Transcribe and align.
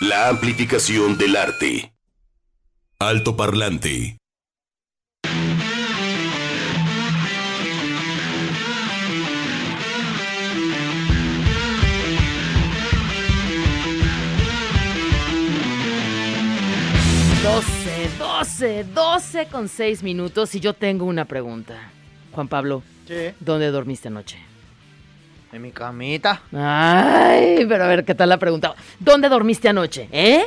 La 0.00 0.28
amplificación 0.28 1.16
del 1.18 1.36
arte. 1.36 1.92
Alto 2.98 3.36
parlante. 3.36 4.18
Doce, 17.42 18.08
doce, 18.18 18.84
doce 18.92 19.46
con 19.46 19.68
seis 19.68 20.02
minutos 20.02 20.54
y 20.54 20.60
yo 20.60 20.74
tengo 20.74 21.04
una 21.04 21.24
pregunta. 21.24 21.90
Juan 22.32 22.48
Pablo, 22.48 22.82
Sí. 23.06 23.30
¿dónde 23.40 23.70
dormiste 23.70 24.08
anoche? 24.08 24.38
En 25.52 25.62
mi 25.62 25.70
camita. 25.70 26.42
Ay, 26.52 27.64
pero 27.68 27.84
a 27.84 27.86
ver, 27.88 28.04
¿qué 28.04 28.14
tal 28.14 28.28
la 28.28 28.38
pregunta? 28.38 28.74
¿Dónde 28.98 29.28
dormiste 29.28 29.68
anoche? 29.68 30.08
¿Eh? 30.12 30.44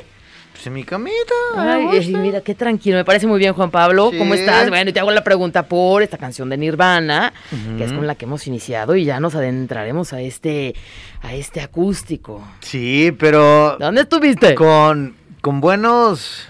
Pues 0.52 0.68
en 0.68 0.74
mi 0.74 0.84
camita. 0.84 1.34
Ay, 1.56 2.14
mira, 2.16 2.42
qué 2.42 2.54
tranquilo. 2.54 2.98
Me 2.98 3.06
parece 3.06 3.26
muy 3.26 3.40
bien, 3.40 3.54
Juan 3.54 3.72
Pablo. 3.72 4.12
¿Cómo 4.18 4.34
estás? 4.34 4.70
Bueno, 4.70 4.90
y 4.90 4.94
te 4.94 5.00
hago 5.00 5.12
la 5.12 5.24
pregunta 5.24 5.64
por 5.64 6.04
esta 6.04 6.18
canción 6.18 6.50
de 6.50 6.58
Nirvana, 6.58 7.32
que 7.78 7.86
es 7.86 7.94
con 7.94 8.06
la 8.06 8.16
que 8.16 8.26
hemos 8.26 8.46
iniciado 8.46 8.96
y 8.96 9.06
ya 9.06 9.20
nos 9.22 9.36
adentraremos 9.36 10.12
a 10.12 10.20
este, 10.22 10.76
a 11.22 11.34
este 11.34 11.62
acústico. 11.62 12.46
Sí, 12.60 13.16
pero 13.18 13.78
¿Dónde 13.80 14.02
estuviste? 14.02 14.54
con, 14.56 15.16
con 15.42 15.62
buenos 15.62 16.50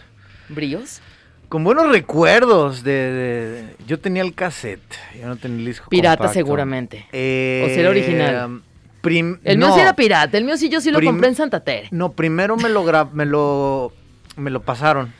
¿Bríos? 0.49 1.01
Con 1.49 1.63
buenos 1.63 1.89
recuerdos 1.91 2.83
de, 2.83 2.91
de- 2.91 3.49
de- 3.63 3.75
yo 3.87 3.99
tenía 3.99 4.21
el 4.23 4.33
cassette, 4.33 4.81
yo 5.19 5.27
no 5.27 5.35
tenía 5.35 5.57
el 5.59 5.65
disco 5.65 5.89
Pirata 5.89 6.17
compacto. 6.17 6.33
seguramente. 6.33 7.07
Eh, 7.11 7.63
¿O 7.65 7.73
si 7.73 7.79
era 7.79 7.89
original? 7.89 8.61
prim- 9.01 9.39
El 9.43 9.57
mío 9.57 9.67
no, 9.69 9.73
sí 9.75 9.79
era 9.81 9.93
pirata, 9.95 10.37
el 10.37 10.45
mío 10.45 10.57
sí 10.57 10.69
yo 10.69 10.79
sí 10.81 10.91
lo 10.91 10.99
Prim- 10.99 11.11
compré 11.11 11.29
en 11.29 11.35
Santa 11.35 11.59
Tere. 11.61 11.87
No, 11.91 12.11
primero 12.11 12.55
me 12.57 12.69
lo 12.69 12.83
me 13.13 13.25
lo 13.25 13.91
me 14.37 14.49
lo 14.51 14.61
pasaron. 14.61 15.11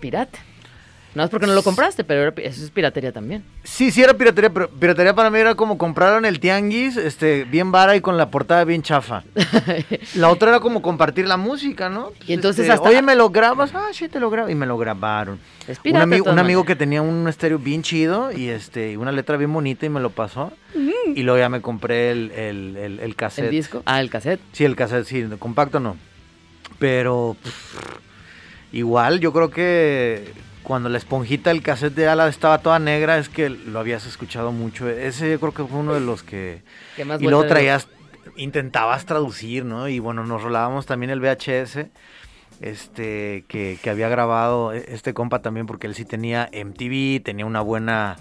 Pirata. 0.00 0.38
No 1.14 1.22
es 1.22 1.30
porque 1.30 1.46
no 1.46 1.54
lo 1.54 1.62
compraste, 1.62 2.02
pero 2.02 2.22
era 2.22 2.34
eso 2.42 2.64
es 2.64 2.70
piratería 2.70 3.12
también. 3.12 3.44
Sí, 3.62 3.90
sí 3.92 4.02
era 4.02 4.14
piratería, 4.14 4.50
pero 4.50 4.68
piratería 4.68 5.14
para 5.14 5.30
mí 5.30 5.38
era 5.38 5.54
como 5.54 5.78
compraron 5.78 6.24
en 6.24 6.28
el 6.34 6.40
tianguis, 6.40 6.96
este, 6.96 7.44
bien 7.44 7.70
vara 7.70 7.94
y 7.94 8.00
con 8.00 8.16
la 8.16 8.30
portada 8.30 8.64
bien 8.64 8.82
chafa. 8.82 9.22
La 10.16 10.28
otra 10.28 10.50
era 10.50 10.60
como 10.60 10.82
compartir 10.82 11.26
la 11.28 11.36
música, 11.36 11.88
¿no? 11.88 12.10
Pues, 12.16 12.28
Y 12.28 12.32
entonces 12.32 12.62
este, 12.62 12.72
hasta- 12.72 12.88
Oye, 12.88 13.00
¿me 13.02 13.14
lo 13.14 13.30
grabas? 13.30 13.70
Ah, 13.74 13.88
sí, 13.92 14.08
te 14.08 14.18
lo 14.18 14.28
grabo. 14.30 14.48
Y 14.50 14.54
me 14.56 14.66
lo 14.66 14.76
grabaron. 14.76 15.38
Es 15.68 15.78
Un 15.78 15.82
pirata. 15.82 16.02
amigo, 16.40 16.60
un 16.60 16.66
que 16.66 16.76
tenía 16.76 17.00
un 17.00 17.28
estéreo 17.28 17.58
bien 17.58 17.82
chido 17.82 18.32
y 18.32 18.48
este 18.48 18.92
y 18.92 18.96
una 18.96 19.12
letra 19.12 19.36
bien 19.36 19.52
bonita 19.52 19.86
y 19.86 19.88
me 19.88 20.00
lo 20.00 20.10
pasó. 20.10 20.52
Y 21.14 21.22
luego 21.22 21.38
ya 21.38 21.48
me 21.48 21.60
compré 21.60 22.10
el, 22.10 22.30
el, 22.32 22.76
el, 22.76 23.00
el 23.00 23.16
cassette. 23.16 23.44
¿El 23.46 23.50
disco? 23.52 23.82
Ah, 23.86 24.00
el 24.00 24.10
cassette. 24.10 24.40
Sí, 24.52 24.64
el 24.64 24.74
cassette, 24.74 25.06
sí, 25.06 25.18
el 25.20 25.38
compacto 25.38 25.78
no. 25.80 25.96
Pero 26.78 27.36
pff, 27.42 27.76
igual 28.72 29.20
yo 29.20 29.32
creo 29.32 29.50
que 29.50 30.32
cuando 30.64 30.88
la 30.88 30.98
esponjita 30.98 31.50
del 31.50 31.62
cassette 31.62 31.94
de 31.94 32.08
Ala 32.08 32.26
estaba 32.26 32.58
toda 32.58 32.78
negra 32.78 33.18
es 33.18 33.28
que 33.28 33.50
lo 33.50 33.78
habías 33.78 34.06
escuchado 34.06 34.50
mucho. 34.50 34.88
Ese 34.88 35.30
yo 35.30 35.38
creo 35.38 35.52
que 35.52 35.64
fue 35.64 35.78
uno 35.78 35.94
de 35.94 36.00
los 36.00 36.22
que... 36.22 36.62
¿Qué 36.96 37.04
más 37.04 37.20
Y 37.20 37.26
luego 37.26 37.44
traías, 37.46 37.86
intentabas 38.36 39.04
traducir, 39.04 39.64
¿no? 39.64 39.88
Y 39.88 39.98
bueno, 39.98 40.24
nos 40.24 40.42
rolábamos 40.42 40.86
también 40.86 41.10
el 41.10 41.20
VHS, 41.20 41.86
este, 42.60 43.44
que, 43.46 43.78
que 43.82 43.90
había 43.90 44.08
grabado 44.08 44.72
e- 44.72 44.86
este 44.88 45.12
compa 45.12 45.42
también, 45.42 45.66
porque 45.66 45.86
él 45.86 45.94
sí 45.94 46.04
tenía 46.04 46.48
MTV, 46.50 47.22
tenía 47.22 47.46
una 47.46 47.60
buena 47.60 48.16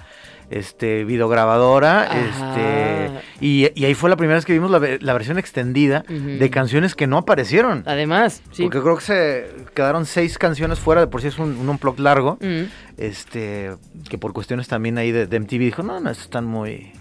este, 0.49 1.03
videograbadora, 1.05 2.03
Ajá. 2.03 2.19
este, 2.19 3.21
y, 3.41 3.69
y 3.75 3.85
ahí 3.85 3.93
fue 3.93 4.09
la 4.09 4.15
primera 4.17 4.35
vez 4.35 4.45
que 4.45 4.53
vimos 4.53 4.69
la, 4.71 4.79
ve- 4.79 4.99
la 5.01 5.13
versión 5.13 5.37
extendida 5.39 6.03
de 6.07 6.49
canciones 6.49 6.95
que 6.95 7.07
no 7.07 7.17
aparecieron. 7.17 7.83
Además, 7.85 8.41
sí. 8.51 8.63
Porque 8.63 8.81
creo 8.81 8.95
que 8.97 9.03
se 9.03 9.47
quedaron 9.73 10.05
seis 10.05 10.37
canciones 10.37 10.79
fuera, 10.79 11.01
de 11.01 11.07
por 11.07 11.21
sí 11.21 11.27
es 11.27 11.39
un, 11.39 11.57
un 11.57 11.67
largo, 11.99 12.37
este, 12.97 13.71
que 14.09 14.17
por 14.17 14.33
cuestiones 14.33 14.67
también 14.67 14.97
ahí 14.97 15.11
de, 15.11 15.27
de 15.27 15.39
MTV 15.39 15.59
dijo, 15.59 15.83
no, 15.83 15.99
no, 15.99 16.09
están 16.09 16.45
muy, 16.45 16.91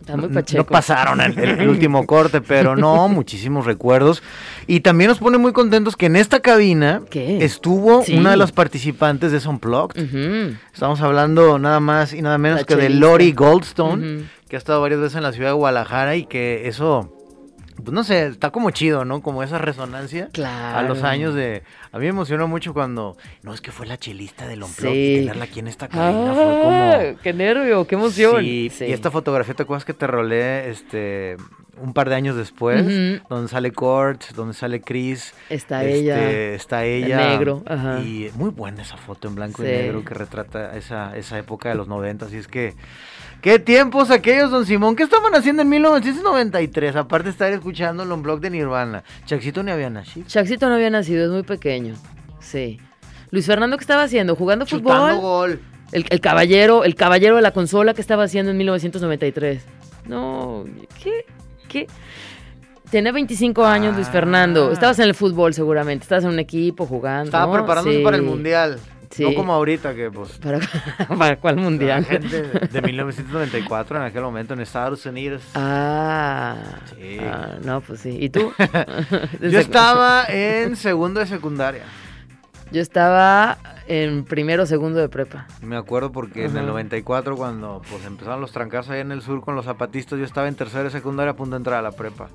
está 0.00 0.16
muy 0.16 0.28
no- 0.28 0.34
pacheco. 0.34 0.62
No 0.62 0.66
pasaron 0.66 1.20
el, 1.20 1.38
el- 1.38 1.68
último 1.68 2.06
corte, 2.06 2.40
pero 2.40 2.76
no, 2.76 3.08
muchísimos 3.08 3.66
recuerdos. 3.66 4.22
Y 4.66 4.80
también 4.80 5.08
nos 5.08 5.18
pone 5.18 5.38
muy 5.38 5.52
contentos 5.52 5.96
que 5.96 6.06
en 6.06 6.16
esta 6.16 6.40
cabina 6.40 7.02
¿Qué? 7.10 7.44
estuvo 7.44 8.02
Sí. 8.02 8.16
una 8.18 8.30
de 8.30 8.36
las 8.36 8.52
participantes 8.52 9.32
de 9.32 9.48
Unplugged. 9.48 10.02
Ujú. 10.04 10.56
Estamos 10.72 11.00
hablando 11.00 11.58
nada 11.58 11.80
más 11.80 12.12
y 12.12 12.22
nada 12.22 12.38
menos 12.38 12.60
La 12.60 12.64
que 12.66 12.76
de. 12.76 12.90
Lori 12.90 13.32
Goldstone, 13.32 14.24
que 14.48 14.56
ha 14.56 14.58
estado 14.58 14.80
varias 14.80 15.00
veces 15.00 15.16
en 15.16 15.22
la 15.22 15.32
ciudad 15.32 15.50
de 15.50 15.54
Guadalajara 15.54 16.16
y 16.16 16.24
que 16.26 16.68
eso, 16.68 17.12
pues 17.76 17.92
no 17.92 18.02
sé, 18.04 18.26
está 18.26 18.50
como 18.50 18.70
chido, 18.70 19.04
¿no? 19.04 19.22
Como 19.22 19.42
esa 19.42 19.58
resonancia. 19.58 20.28
Claro. 20.32 20.78
A 20.78 20.82
los 20.82 21.02
años 21.02 21.34
de... 21.34 21.62
A 21.92 21.98
mí 21.98 22.04
me 22.04 22.08
emocionó 22.10 22.48
mucho 22.48 22.72
cuando... 22.74 23.16
No, 23.42 23.54
es 23.54 23.60
que 23.60 23.70
fue 23.70 23.86
la 23.86 23.98
chelista 23.98 24.46
del 24.46 24.62
Unplugged 24.62 24.92
Sí. 24.94 25.16
tenerla 25.20 25.44
aquí 25.44 25.60
en 25.60 25.68
esta 25.68 25.88
cabina 25.88 26.30
Ah, 26.30 26.34
fue 26.34 26.44
como... 27.12 27.22
qué 27.22 27.32
nervio, 27.32 27.86
qué 27.86 27.94
emoción. 27.94 28.40
Sí, 28.42 28.70
Sí. 28.72 28.86
y 28.86 28.92
esta 28.92 29.10
fotografía, 29.10 29.54
¿te 29.54 29.62
acuerdas 29.62 29.84
que 29.84 29.94
te 29.94 30.06
rolé 30.06 30.70
este, 30.70 31.36
un 31.80 31.92
par 31.92 32.08
de 32.08 32.14
años 32.16 32.36
después? 32.36 32.84
Donde 33.28 33.48
sale 33.48 33.70
Kurt, 33.72 34.30
donde 34.34 34.54
sale 34.54 34.80
Chris. 34.80 35.34
Está 35.50 35.84
este, 35.84 35.98
ella. 35.98 36.30
Está 36.54 36.84
ella. 36.84 37.22
en 37.32 37.38
negro, 37.38 37.62
ajá. 37.66 38.00
Y 38.00 38.30
muy 38.34 38.50
buena 38.50 38.82
esa 38.82 38.96
foto 38.96 39.28
en 39.28 39.34
blanco 39.34 39.62
y 39.62 39.66
negro 39.66 40.04
que 40.04 40.14
retrata 40.14 40.76
esa, 40.76 41.16
esa 41.16 41.38
época 41.38 41.68
de 41.68 41.74
los 41.76 41.88
90. 41.88 42.26
Así 42.26 42.36
es 42.36 42.48
que, 42.48 42.74
¿qué 43.46 43.60
tiempos 43.60 44.10
aquellos, 44.10 44.50
don 44.50 44.66
Simón? 44.66 44.96
¿Qué 44.96 45.04
estaban 45.04 45.32
haciendo 45.36 45.62
en 45.62 45.68
1993? 45.68 46.96
Aparte 46.96 47.26
de 47.26 47.30
estar 47.30 47.52
escuchando 47.52 48.02
el 48.02 48.20
blog 48.20 48.40
de 48.40 48.50
Nirvana. 48.50 49.04
Chaxito 49.24 49.62
ni 49.62 49.70
había 49.70 49.88
nacido. 49.88 50.26
Chaxito 50.26 50.68
no 50.68 50.74
había 50.74 50.90
nacido, 50.90 51.24
es 51.24 51.30
muy 51.30 51.44
pequeño. 51.44 51.94
Sí. 52.40 52.80
Luis 53.30 53.46
Fernando, 53.46 53.76
¿qué 53.76 53.82
estaba 53.84 54.02
haciendo? 54.02 54.34
¿Jugando 54.34 54.64
Chutando 54.64 55.14
fútbol? 55.14 55.20
gol. 55.20 55.60
El, 55.92 56.06
el 56.10 56.20
caballero, 56.20 56.82
el 56.82 56.96
caballero 56.96 57.36
de 57.36 57.42
la 57.42 57.52
consola 57.52 57.94
que 57.94 58.00
estaba 58.00 58.24
haciendo 58.24 58.50
en 58.50 58.56
1993. 58.58 59.62
No, 60.08 60.64
¿qué? 61.00 61.24
¿Qué? 61.68 61.86
Tenía 62.90 63.12
25 63.12 63.64
años 63.64 63.94
Luis 63.94 64.08
Ah. 64.08 64.12
Fernando. 64.12 64.72
Estabas 64.72 64.98
en 64.98 65.04
el 65.06 65.14
fútbol 65.14 65.54
seguramente. 65.54 66.02
Estabas 66.02 66.24
en 66.24 66.30
un 66.30 66.38
equipo 66.40 66.84
jugando. 66.84 67.26
Estaba 67.26 67.46
¿no? 67.46 67.52
preparándose 67.52 67.98
Sí. 67.98 68.02
para 68.02 68.16
el 68.16 68.22
mundial. 68.24 68.78
Sí. 69.10 69.22
No 69.24 69.34
como 69.34 69.52
ahorita 69.52 69.94
que 69.94 70.10
pues 70.10 70.32
¿Para, 70.42 70.58
¿Para 71.18 71.36
cuál 71.36 71.56
La 71.56 71.62
mundial? 71.62 72.04
gente 72.04 72.42
de 72.42 72.82
1994 72.82 73.96
en 73.98 74.02
aquel 74.02 74.22
momento 74.22 74.54
en 74.54 74.60
Estados 74.60 75.04
Unidos. 75.06 75.42
Ah, 75.54 76.56
Sí. 76.98 77.18
ah, 77.20 77.56
no, 77.64 77.80
pues 77.80 78.00
sí. 78.00 78.16
¿Y 78.20 78.28
tú? 78.30 78.52
Yo 79.40 79.58
estaba 79.58 80.24
en 80.28 80.76
segundo 80.76 81.20
de 81.20 81.26
secundaria. 81.26 81.84
Yo 82.72 82.82
estaba 82.82 83.58
en 83.86 84.24
primero 84.24 84.64
o 84.64 84.66
segundo 84.66 84.98
de 84.98 85.08
prepa. 85.08 85.46
Me 85.62 85.76
acuerdo 85.76 86.10
porque 86.10 86.46
en 86.46 86.56
el 86.56 86.66
94 86.66 87.36
cuando 87.36 87.80
pues 87.88 88.04
empezaron 88.04 88.40
los 88.40 88.50
trancazos 88.50 88.90
allá 88.90 89.02
en 89.02 89.12
el 89.12 89.22
sur 89.22 89.40
con 89.40 89.54
los 89.54 89.66
zapatistas, 89.66 90.18
yo 90.18 90.24
estaba 90.24 90.48
en 90.48 90.56
tercero 90.56 90.82
de 90.84 90.90
secundaria 90.90 91.30
a 91.32 91.36
punto 91.36 91.52
de 91.52 91.58
entrar 91.58 91.78
a 91.78 91.82
la 91.82 91.92
prepa. 91.92 92.28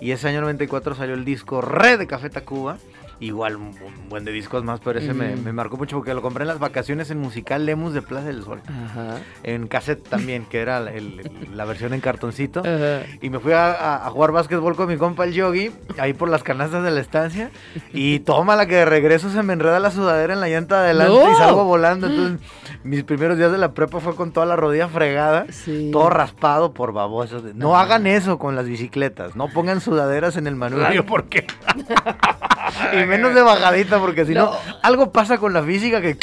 Y 0.00 0.10
ese 0.12 0.28
año 0.28 0.40
94 0.40 0.94
salió 0.96 1.14
el 1.14 1.24
disco 1.24 1.60
Re 1.60 1.96
de 1.96 2.06
Café 2.08 2.28
Tacuba. 2.30 2.76
Igual 3.20 3.56
un, 3.56 3.62
un 3.68 4.08
buen 4.08 4.24
de 4.24 4.30
discos 4.32 4.62
más, 4.62 4.78
pero 4.80 5.00
ese 5.00 5.12
me, 5.12 5.34
marcó 5.52 5.76
mucho 5.76 5.96
porque 5.96 6.14
lo 6.14 6.22
compré 6.22 6.42
en 6.44 6.48
las 6.48 6.58
vacaciones 6.60 7.10
en 7.10 7.18
musical 7.18 7.66
Lemus 7.66 7.92
de 7.92 8.00
Plaza 8.02 8.26
del 8.28 8.44
Sol. 8.44 8.60
Ajá. 8.68 9.16
En 9.42 9.66
cassette 9.66 10.08
también, 10.08 10.44
que 10.44 10.60
era 10.60 10.78
la- 10.80 10.92
el- 10.92 11.28
la 11.54 11.64
versión 11.64 11.94
en 11.94 12.00
cartoncito. 12.00 12.60
Ajá. 12.60 13.02
Y 13.20 13.30
me 13.30 13.40
fui 13.40 13.52
a, 13.54 14.08
jugar 14.12 14.30
básquetbol 14.32 14.76
con 14.76 14.86
mi 14.88 14.96
compa 14.96 15.24
el 15.24 15.32
Yogi, 15.32 15.72
ahí 15.98 16.12
por 16.12 16.28
las 16.28 16.42
canastas 16.44 16.84
de 16.84 16.90
la 16.92 17.00
estancia. 17.00 17.50
Y 17.92 18.20
toma 18.20 18.54
la 18.54 18.66
que 18.66 18.76
de 18.76 18.84
regreso 18.84 19.30
se 19.30 19.42
me 19.42 19.52
enreda 19.52 19.80
la 19.80 19.90
sudadera 19.90 20.32
en 20.34 20.40
la 20.40 20.48
llanta 20.48 20.76
de 20.80 20.90
adelante 20.90 21.14
¡No! 21.24 21.32
y 21.32 21.34
salgo 21.34 21.64
volando. 21.64 22.06
Entonces, 22.06 22.38
mis 22.84 23.02
primeros 23.02 23.36
días 23.36 23.50
de 23.50 23.58
la 23.58 23.72
prepa 23.72 23.98
fue 24.00 24.14
con 24.14 24.30
toda 24.32 24.46
la 24.46 24.54
rodilla 24.54 24.86
fregada, 24.88 25.46
Sí. 25.50 25.90
todo 25.92 26.08
raspado 26.08 26.72
por 26.72 26.92
babosos. 26.92 27.42
No 27.56 27.76
hagan 27.76 28.06
eso 28.06 28.38
con 28.38 28.54
las 28.54 28.66
bicicletas, 28.66 29.34
no 29.34 29.48
pongan 29.48 29.80
sudaderas 29.80 30.36
en 30.36 30.46
el 30.46 30.54
manubrio 30.54 31.04
porque... 31.04 31.46
y 32.92 33.06
menos 33.06 33.34
de 33.34 33.42
bajadita 33.42 33.98
porque 33.98 34.24
si 34.24 34.34
no, 34.34 34.46
No. 34.46 34.56
algo 34.82 35.12
pasa 35.12 35.38
con 35.38 35.52
la 35.52 35.62
física 35.62 36.00
que 36.00 36.16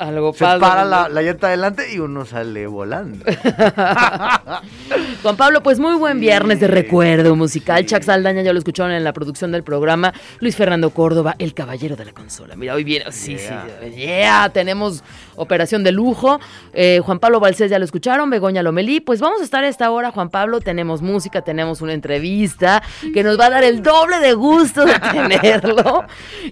Algo 0.00 0.32
se 0.32 0.44
pasa. 0.44 0.58
para 0.58 0.84
la, 0.84 1.08
la 1.08 1.22
llanta 1.22 1.48
adelante 1.48 1.92
y 1.94 1.98
uno 1.98 2.24
sale 2.24 2.66
volando. 2.66 3.24
Juan 5.22 5.36
Pablo, 5.36 5.62
pues 5.62 5.78
muy 5.78 5.94
buen 5.96 6.20
viernes 6.20 6.58
de 6.60 6.66
recuerdo 6.68 7.36
musical. 7.36 7.80
sí. 7.80 7.86
Chuck 7.94 8.02
Saldaña 8.02 8.42
ya 8.42 8.52
lo 8.52 8.58
escucharon 8.58 8.92
en 8.92 9.04
la 9.04 9.12
producción 9.12 9.52
del 9.52 9.62
programa. 9.62 10.12
Luis 10.40 10.56
Fernando 10.56 10.90
Córdoba, 10.90 11.34
el 11.38 11.54
caballero 11.54 11.96
de 11.96 12.04
la 12.06 12.12
consola. 12.12 12.56
Mira, 12.56 12.74
hoy 12.74 12.84
viene. 12.84 13.04
Sí, 13.12 13.36
Yeah. 13.36 13.66
sí, 13.82 13.90
yeah. 13.96 14.50
Tenemos 14.52 15.02
operación 15.36 15.84
de 15.84 15.92
lujo. 15.92 16.40
Eh, 16.72 17.00
Juan 17.04 17.18
Pablo 17.18 17.40
Balcés 17.40 17.70
ya 17.70 17.78
lo 17.78 17.84
escucharon. 17.84 18.28
Begoña 18.30 18.62
Lomelí. 18.62 19.00
Pues 19.00 19.20
vamos 19.20 19.40
a 19.40 19.44
estar 19.44 19.64
a 19.64 19.68
esta 19.68 19.90
hora, 19.90 20.10
Juan 20.10 20.30
Pablo. 20.30 20.60
Tenemos 20.60 21.02
música, 21.02 21.42
tenemos 21.42 21.80
una 21.80 21.92
entrevista 21.92 22.82
que 23.14 23.22
nos 23.22 23.38
va 23.38 23.46
a 23.46 23.50
dar 23.50 23.64
el 23.64 23.82
doble 23.82 24.18
de 24.20 24.32
gusto 24.34 24.84
de 24.84 24.94
tenerlo. 25.12 26.04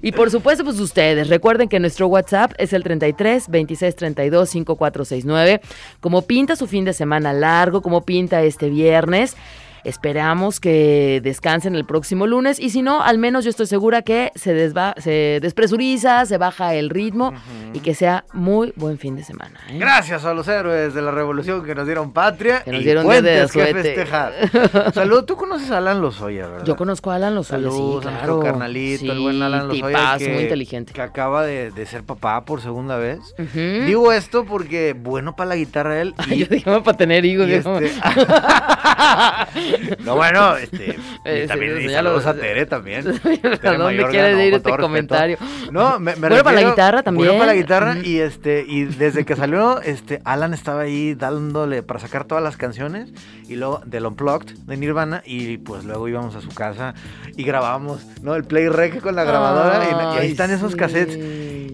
Y 0.03 0.13
por 0.13 0.31
supuesto, 0.31 0.65
pues 0.65 0.79
ustedes. 0.81 1.29
Recuerden 1.29 1.69
que 1.69 1.81
nuestro 1.81 2.07
WhatsApp 2.09 2.53
es 2.59 2.73
el 2.73 2.83
33 2.83 3.38
26 3.49 3.95
32 3.95 4.51
5469. 4.51 5.61
Como 6.01 6.23
pinta 6.23 6.57
su 6.57 6.67
fin 6.67 6.85
de 6.85 6.93
semana 6.93 7.33
largo, 7.33 7.83
como 7.83 8.05
pinta 8.05 8.43
este 8.43 8.69
viernes. 8.69 9.37
Esperamos 9.89 10.61
que 10.61 11.21
descansen 11.23 11.75
el 11.75 11.85
próximo 11.87 12.27
lunes 12.27 12.59
y 12.61 12.71
si 12.71 12.83
no, 12.83 13.03
al 13.03 13.19
menos 13.19 13.45
yo 13.45 13.51
estoy 13.51 13.67
segura 13.67 14.03
que 14.03 14.31
se, 14.35 14.53
desva 14.53 14.95
se 14.99 15.39
despresuriza, 15.41 16.27
se 16.27 16.37
baja 16.39 16.75
el 16.75 16.91
ritmo 16.91 17.33
y 17.73 17.81
que 17.81 17.95
sea 17.95 18.25
muy 18.33 18.73
buen 18.77 18.99
fin 18.99 19.17
de 19.17 19.25
semana. 19.25 19.59
¿eh? 19.71 19.79
Gracias 19.79 20.25
a 20.25 20.35
los 20.35 20.47
héroes 20.49 20.95
de 20.95 21.03
la 21.03 21.11
revolución 21.11 21.65
que 21.65 21.75
nos 21.75 21.87
dieron 21.87 22.13
patria 22.13 22.63
Que 22.63 22.73
nos 22.73 22.81
y 22.83 22.85
dieron 22.85 23.05
día 23.09 23.23
de 23.23 23.47
puentes 23.49 23.53
que 23.53 23.75
festejar. 23.83 24.33
Salud, 24.95 25.25
tú 25.25 25.37
conoces 25.37 25.71
a 25.71 25.79
Alan 25.79 26.01
Lozoya, 26.01 26.47
¿verdad? 26.49 26.65
Yo 26.67 26.77
conozco 26.77 27.11
a 27.11 27.17
Alan 27.17 27.35
Lozoya, 27.35 27.59
sí, 27.71 27.77
Saludos 27.77 28.07
a 28.07 28.19
claro. 28.19 28.41
carnalito, 28.41 29.13
el 29.13 29.21
buen 29.21 29.37
Sí, 29.37 29.43
Alan 29.43 29.69
Lozoya. 29.69 29.87
tipazo, 29.87 30.19
que, 30.19 30.33
muy 30.33 30.43
inteligente. 30.43 30.93
Que 30.93 31.03
acaba 31.03 31.45
de, 31.47 31.71
de 31.71 31.87
ser 31.87 32.03
papá 32.05 32.45
por 32.45 32.61
segunda 32.61 32.97
vez. 32.99 33.21
Digo 33.55 34.13
esto 34.13 34.45
porque 34.45 34.95
bueno 34.99 35.35
para 35.35 35.49
la 35.51 35.57
guitarra 35.57 36.01
él. 36.03 36.15
Ay, 36.19 36.35
Y, 36.35 36.39
yo 36.41 36.47
dije, 36.51 36.69
"Vamos 36.69 36.85
para 36.85 36.97
tener 36.99 37.25
hijos. 37.25 37.49
y 37.49 37.55
este- 37.55 37.69
no, 40.05 40.17
bueno, 40.17 40.57
este. 40.57 40.97
Eh, 41.25 41.47
también 41.49 41.79
sí, 41.79 41.89
saludos 41.91 42.27
a 42.27 42.35
Tere 42.35 42.67
también. 42.67 43.07
¿A 43.09 43.13
Tere 43.59 43.77
dónde 43.79 44.05
quieres 44.07 44.37
no, 44.37 44.43
ir 44.43 44.55
este 44.55 44.77
comentario? 44.77 45.39
No, 45.73 45.99
me, 45.99 46.17
me 46.17 46.29
Bueno 46.29 46.45
para 46.45 46.61
la 46.63 46.69
guitarra 46.71 47.03
también. 47.03 47.27
Bueno 47.29 47.39
para 47.41 47.53
la 47.53 47.61
guitarra 47.61 47.97
y 48.03 48.19
este 48.19 48.65
y 48.67 48.85
desde 48.85 49.25
que 49.25 49.37
salió 49.37 49.81
este 49.81 50.21
Alan 50.25 50.55
estaba 50.55 50.83
ahí 50.83 51.15
dándole 51.15 51.83
para 51.83 52.01
sacar 52.01 52.25
todas 52.25 52.43
las 52.43 52.57
canciones 52.57 53.13
y 53.49 53.57
luego 53.57 53.81
del 53.85 54.07
Unplugged 54.07 54.57
de 54.59 54.77
Nirvana 54.77 55.23
y 55.25 55.59
pues 55.59 55.85
luego 55.85 56.09
íbamos 56.09 56.35
a 56.35 56.41
su 56.41 56.51
casa 56.51 56.95
y 57.37 57.45
grabábamos, 57.45 58.05
¿no? 58.23 58.35
El 58.35 58.45
play 58.45 58.69
rec 58.69 59.01
con 59.01 59.15
la 59.17 59.25
grabadora 59.25 59.85
y- 59.85 60.17
y, 60.17 60.19
ahí 60.21 60.31
están 60.33 60.51
esos 60.51 60.73
sí. 60.73 60.79
cassettes 60.79 61.17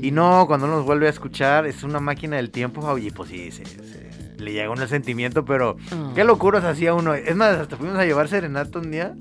y 0.03 0.11
no, 0.11 0.47
cuando 0.47 0.67
uno 0.67 0.77
los 0.77 0.85
vuelve 0.85 1.07
a 1.07 1.11
escuchar 1.11 1.67
es 1.67 1.83
una 1.83 1.99
máquina 2.01 2.37
del 2.37 2.51
tiempo, 2.51 2.81
oye, 2.87 3.11
pues 3.15 3.31
sí, 3.31 3.51
se- 3.51 3.65
se- 3.65 4.14
le 4.39 4.53
llega 4.53 4.71
uno 4.71 4.83
el 4.83 4.89
sentimiento, 4.89 5.45
pero 5.45 5.77
Ah. 5.93 6.13
qué 6.15 6.25
locuras 6.25 6.65
hacía 6.65 6.95
uno. 6.95 7.15
Es 7.15 7.35
más, 7.37 7.57
hasta 7.59 7.77
fuimos 7.77 7.97
a 7.99 8.05
llevar 8.05 8.29
serenata 8.29 8.79
un 8.79 8.91
día 8.91 9.15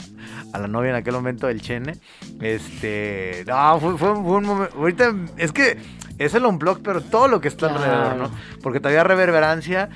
a 0.53 0.59
la 0.59 0.67
novia 0.67 0.89
en 0.91 0.95
aquel 0.95 1.13
momento 1.13 1.47
del 1.47 1.61
Chene. 1.61 1.97
Este, 2.41 3.43
no, 3.47 3.79
fue, 3.79 3.97
fue- 3.97 4.13
fue 4.15 4.37
un 4.37 4.45
momento. 4.45 4.75
Ahorita 4.77 5.13
es 5.37 5.51
que 5.51 5.77
es 6.17 6.33
el 6.33 6.45
unplug, 6.45 6.81
pero 6.83 7.01
todo 7.01 7.27
lo 7.27 7.41
que 7.41 7.47
está 7.47 7.69
Claro. 7.69 7.83
alrededor, 7.83 8.15
¿no? 8.17 8.31
Porque 8.61 8.79
todavía 8.79 9.03
reverberancia 9.03 9.89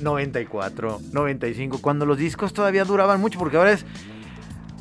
94, 0.00 1.00
95, 1.12 1.78
cuando 1.80 2.04
los 2.06 2.18
discos 2.18 2.52
todavía 2.52 2.84
duraban 2.84 3.20
mucho, 3.20 3.38
porque 3.38 3.56
ahora 3.56 3.72
es 3.72 3.84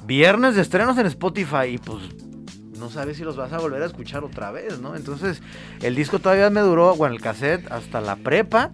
viernes 0.05 0.55
de 0.55 0.61
estrenos 0.61 0.97
en 0.97 1.05
Spotify 1.07 1.65
y 1.69 1.77
pues 1.77 2.03
no 2.83 2.89
sabes 2.89 3.15
si 3.15 3.23
los 3.23 3.37
vas 3.37 3.53
a 3.53 3.59
volver 3.59 3.81
a 3.81 3.85
escuchar 3.85 4.25
otra 4.25 4.51
vez, 4.51 4.81
¿no? 4.81 4.97
Entonces, 4.97 5.41
el 5.81 5.95
disco 5.95 6.19
todavía 6.19 6.49
me 6.49 6.59
duró, 6.59 6.93
bueno, 6.97 7.15
el 7.15 7.21
cassette 7.21 7.65
hasta 7.71 8.01
la 8.01 8.17
prepa. 8.17 8.71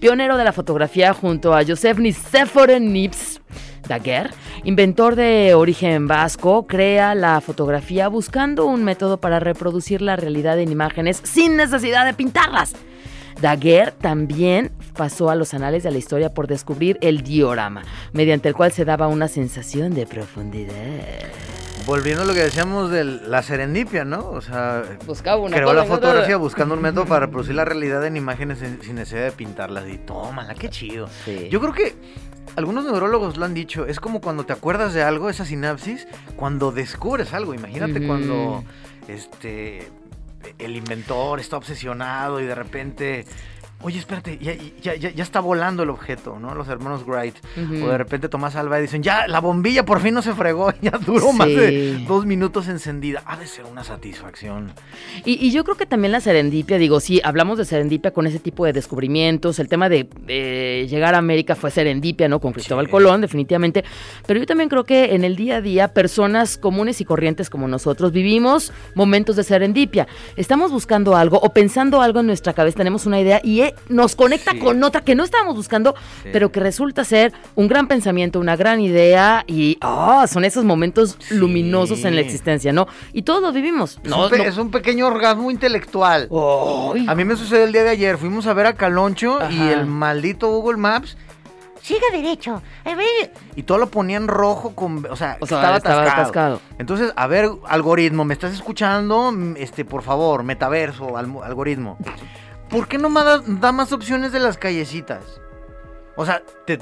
Pionero 0.00 0.36
de 0.36 0.44
la 0.44 0.52
fotografía 0.52 1.12
junto 1.12 1.54
a 1.54 1.62
Joseph 1.64 1.98
Nicéphore 1.98 2.80
Nips 2.80 3.40
Daguerre, 3.88 4.30
inventor 4.64 5.16
de 5.16 5.54
origen 5.54 6.06
vasco, 6.08 6.66
crea 6.66 7.14
la 7.14 7.40
fotografía 7.40 8.08
buscando 8.08 8.66
un 8.66 8.84
método 8.84 9.18
para 9.18 9.40
reproducir 9.40 10.02
la 10.02 10.16
realidad 10.16 10.58
en 10.58 10.72
imágenes 10.72 11.20
sin 11.24 11.56
necesidad 11.56 12.04
de 12.04 12.14
pintarlas. 12.14 12.74
Daguerre 13.40 13.92
también 14.00 14.72
pasó 14.96 15.30
a 15.30 15.34
los 15.34 15.52
anales 15.54 15.82
de 15.82 15.90
la 15.90 15.98
historia 15.98 16.32
por 16.32 16.46
descubrir 16.46 16.98
el 17.02 17.22
diorama, 17.22 17.82
mediante 18.12 18.48
el 18.48 18.54
cual 18.54 18.72
se 18.72 18.84
daba 18.84 19.08
una 19.08 19.28
sensación 19.28 19.94
de 19.94 20.06
profundidad. 20.06 20.74
Volviendo 21.86 22.24
a 22.24 22.26
lo 22.26 22.34
que 22.34 22.40
decíamos 22.40 22.90
de 22.90 23.04
la 23.04 23.42
serendipia, 23.42 24.04
¿no? 24.04 24.28
O 24.30 24.40
sea, 24.40 24.82
Buscaba 25.06 25.40
una 25.40 25.56
creó 25.56 25.72
la 25.72 25.84
fotografía 25.84 26.36
buscando 26.36 26.74
un 26.74 26.82
método 26.82 27.06
para 27.06 27.26
reproducir 27.26 27.54
la 27.54 27.64
realidad 27.64 28.04
en 28.04 28.16
imágenes 28.16 28.58
sin, 28.58 28.96
necesidad 28.96 29.22
de 29.22 29.30
pintarlas. 29.30 29.88
Y 29.88 29.96
tómala, 29.98 30.54
qué 30.54 30.68
chido. 30.68 31.08
Sí. 31.24 31.48
Yo 31.48 31.60
creo 31.60 31.72
que 31.72 31.94
algunos 32.56 32.84
neurólogos 32.84 33.36
lo 33.36 33.44
han 33.44 33.54
dicho, 33.54 33.86
es 33.86 34.00
como 34.00 34.20
cuando 34.20 34.44
te 34.44 34.52
acuerdas 34.52 34.94
de 34.94 35.04
algo, 35.04 35.30
esa 35.30 35.44
sinapsis, 35.44 36.08
cuando 36.34 36.72
descubres 36.72 37.32
algo. 37.32 37.54
Imagínate 37.54 38.04
cuando 38.04 38.64
este 39.06 39.88
el 40.58 40.76
inventor 40.76 41.40
está 41.40 41.56
obsesionado 41.56 42.40
y 42.40 42.46
de 42.46 42.54
repente, 42.54 43.24
oye, 43.82 43.98
espérate, 43.98 44.38
ya, 44.38 44.54
ya, 44.82 44.94
ya, 44.96 45.10
ya 45.10 45.22
está 45.22 45.40
volando 45.40 45.82
el 45.82 45.90
objeto, 45.90 46.38
¿no? 46.40 46.54
Los 46.54 46.68
hermanos 46.68 47.04
Wright. 47.06 47.36
O 47.56 47.88
de 47.88 47.98
repente 47.98 48.28
Tomás 48.28 48.56
Alva 48.56 48.78
Edison, 48.78 49.02
ya 49.02 49.28
la 49.28 49.40
bombilla 49.40 49.84
por 49.84 50.00
fin 50.00 50.14
no 50.14 50.22
se 50.22 50.32
fregó, 50.32 50.72
ya 50.82 50.92
duró 50.92 51.32
más 51.32 51.48
de 51.48 52.04
dos 52.06 52.26
minutos 52.26 52.68
encendida. 52.68 53.22
Ha 53.26 53.36
de 53.36 53.46
ser 53.46 53.64
una 53.66 53.84
satisfacción. 53.84 54.72
Y, 55.24 55.44
y 55.46 55.50
yo 55.50 55.64
creo 55.64 55.76
que 55.76 55.86
también 55.86 56.12
la 56.12 56.20
serendipia, 56.20 56.78
digo, 56.78 57.00
sí, 57.00 57.20
hablamos 57.22 57.58
de 57.58 57.64
serendipia 57.64 58.10
con 58.12 58.26
ese 58.26 58.38
tipo 58.38 58.64
de 58.64 58.72
descubrimientos, 58.72 59.58
el 59.58 59.68
tema 59.68 59.88
de 59.88 60.08
eh, 60.26 60.86
llegar 60.88 61.14
a 61.14 61.18
América 61.18 61.54
fue 61.54 61.70
serendipia, 61.70 62.28
¿no? 62.28 62.40
Con 62.40 62.52
Cristóbal 62.52 62.86
Sí. 62.86 62.90
Colón, 62.90 63.20
definitivamente, 63.20 63.84
pero 64.26 64.40
yo 64.40 64.46
también 64.46 64.68
creo 64.68 64.84
que 64.84 65.14
en 65.14 65.24
el 65.24 65.36
día 65.36 65.56
a 65.56 65.60
día, 65.60 65.88
personas 65.88 66.56
comunes 66.58 67.00
y 67.00 67.04
corrientes 67.04 67.50
como 67.50 67.68
nosotros 67.68 68.12
vivimos 68.12 68.72
momentos 68.94 69.36
de 69.36 69.44
serendipia. 69.44 70.06
Estamos 70.36 70.70
buscando 70.72 71.16
algo 71.16 71.38
o 71.38 71.52
pensando 71.52 72.00
algo 72.02 72.20
en 72.20 72.26
nuestra 72.26 72.52
cabeza, 72.52 72.78
tenemos 72.78 73.06
una 73.06 73.20
idea 73.20 73.40
y 73.42 73.60
eh, 73.60 73.74
nos 73.88 74.16
conecta 74.16 74.52
Sí. 74.52 74.58
con 74.58 74.82
otra 74.82 75.02
que 75.02 75.14
no 75.14 75.24
estábamos 75.24 75.56
buscando, 75.56 75.94
Sí. 76.22 76.30
pero 76.32 76.50
que 76.50 76.60
resulta 76.60 77.04
ser 77.04 77.32
un 77.54 77.68
gran 77.68 77.86
pensamiento, 77.88 78.40
una 78.40 78.56
gran 78.56 78.80
idea 78.80 79.44
y 79.46 79.78
ah, 79.80 80.26
son 80.28 80.44
esos 80.44 80.64
momentos 80.64 81.16
Sí. 81.20 81.34
luminosos 81.36 82.04
en 82.04 82.14
la 82.16 82.20
existencia, 82.20 82.72
¿no? 82.72 82.86
Y 83.12 83.22
todos 83.22 83.40
los 83.42 83.54
vivimos. 83.54 84.00
Es, 84.02 84.10
No, 84.10 84.26
un, 84.26 84.30
no- 84.30 84.44
es 84.44 84.56
un 84.56 84.70
pequeño 84.70 85.06
orgasmo 85.06 85.50
intelectual. 85.50 86.28
A 87.08 87.14
mí 87.14 87.24
me 87.24 87.36
sucedió 87.36 87.64
el 87.64 87.72
día 87.72 87.84
de 87.84 87.90
ayer. 87.90 88.18
Fuimos 88.18 88.46
a 88.46 88.54
ver 88.54 88.66
a 88.66 88.74
Caloncho 88.74 89.38
y 89.50 89.60
el 89.68 89.86
maldito 89.86 90.48
Google 90.48 90.76
Maps. 90.78 91.16
Siga 91.82 92.00
derecho. 92.10 92.60
a 92.84 92.94
ver", 92.96 93.32
Y 93.54 93.62
todo 93.62 93.78
lo 93.78 93.86
ponía 93.88 94.16
en 94.16 94.26
rojo 94.26 94.74
con. 94.74 95.06
O 95.08 95.14
sea, 95.14 95.36
O 95.40 95.46
sea, 95.46 95.58
estaba, 95.58 95.76
estaba 95.76 96.02
atascado. 96.02 96.20
atascado. 96.22 96.60
Entonces, 96.80 97.12
a 97.14 97.26
ver, 97.28 97.48
algoritmo, 97.68 98.24
¿me 98.24 98.34
estás 98.34 98.52
escuchando? 98.54 99.32
Este, 99.56 99.84
por 99.84 100.02
favor, 100.02 100.42
metaverso, 100.42 101.16
algoritmo. 101.16 101.96
¿Por 102.70 102.88
qué 102.88 102.98
no 102.98 103.08
me 103.08 103.22
da, 103.22 103.40
da 103.44 103.72
más 103.72 103.92
opciones 103.92 104.32
de 104.32 104.40
las 104.40 104.56
callecitas? 104.58 105.22
O 106.16 106.24
sea, 106.26 106.42
te, 106.66 106.78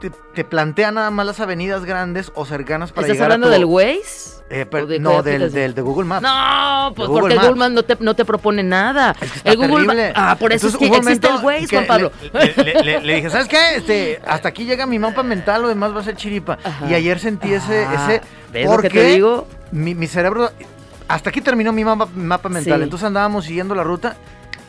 te, 0.00 0.10
te 0.34 0.44
plantea 0.44 0.90
nada 0.92 1.10
más 1.10 1.26
las 1.26 1.40
avenidas 1.40 1.84
grandes 1.84 2.30
o 2.34 2.46
cercanas 2.46 2.92
para 2.92 3.06
¿Estás 3.06 3.16
llegar 3.16 3.30
a 3.30 3.34
hablando 3.34 3.48
tu- 3.48 3.52
del 3.52 3.64
Waze? 3.64 4.36
Eh, 4.48 4.64
per- 4.64 4.84
¿O 4.84 4.86
de 4.86 5.00
no, 5.00 5.24
del, 5.24 5.50
de 5.52 5.82
Google 5.82 6.04
Maps. 6.04 6.22
No, 6.22 6.92
pues 6.94 7.08
Google 7.08 7.20
porque 7.22 7.34
Maps. 7.34 7.48
Google 7.48 7.58
Maps 7.58 7.72
no 7.72 7.82
te, 7.82 7.96
no 7.98 8.14
te 8.14 8.24
propone 8.24 8.62
nada. 8.62 9.10
Es 9.20 9.32
que 9.32 9.38
está 9.38 9.50
el 9.50 9.56
Google 9.56 9.70
Ma- 9.86 9.92
terrible. 9.94 10.12
Ah, 10.14 10.36
por 10.38 10.52
eso 10.52 10.68
Entonces, 10.68 10.88
es 10.88 10.90
que 10.92 10.96
existe 10.98 11.26
el 11.28 11.44
Waze, 11.44 11.66
Juan 11.68 11.86
Pablo. 11.86 12.12
Le, 12.32 12.54
le- 12.64 12.82
le- 12.84 13.00
le 13.00 13.14
dije, 13.16 13.30
¿sabes 13.30 13.48
qué? 13.48 13.58
Este, 13.76 14.22
hasta 14.24 14.48
aquí 14.48 14.64
llega 14.64 14.86
mi 14.86 15.00
mapa 15.00 15.24
mental, 15.24 15.62
lo 15.62 15.68
demás 15.68 15.92
va 15.94 16.00
a 16.00 16.04
ser 16.04 16.14
chiripa. 16.14 16.58
Ajá. 16.62 16.88
Y 16.88 16.94
ayer 16.94 17.18
sentí 17.18 17.52
ese, 17.52 17.84
Ah, 17.86 18.06
ese 18.08 18.22
¿ves 18.52 18.70
lo 18.70 18.78
que 18.78 18.88
te 18.90 19.02
digo? 19.02 19.48
Mi, 19.72 19.96
mi 19.96 20.06
cerebro, 20.06 20.52
hasta 21.08 21.30
aquí 21.30 21.40
terminó 21.40 21.72
mi 21.72 21.84
mapa, 21.84 22.48
mental. 22.48 22.78
Sí. 22.78 22.84
Entonces 22.84 23.04
andábamos 23.04 23.44
siguiendo 23.46 23.74
la 23.74 23.82
ruta 23.82 24.14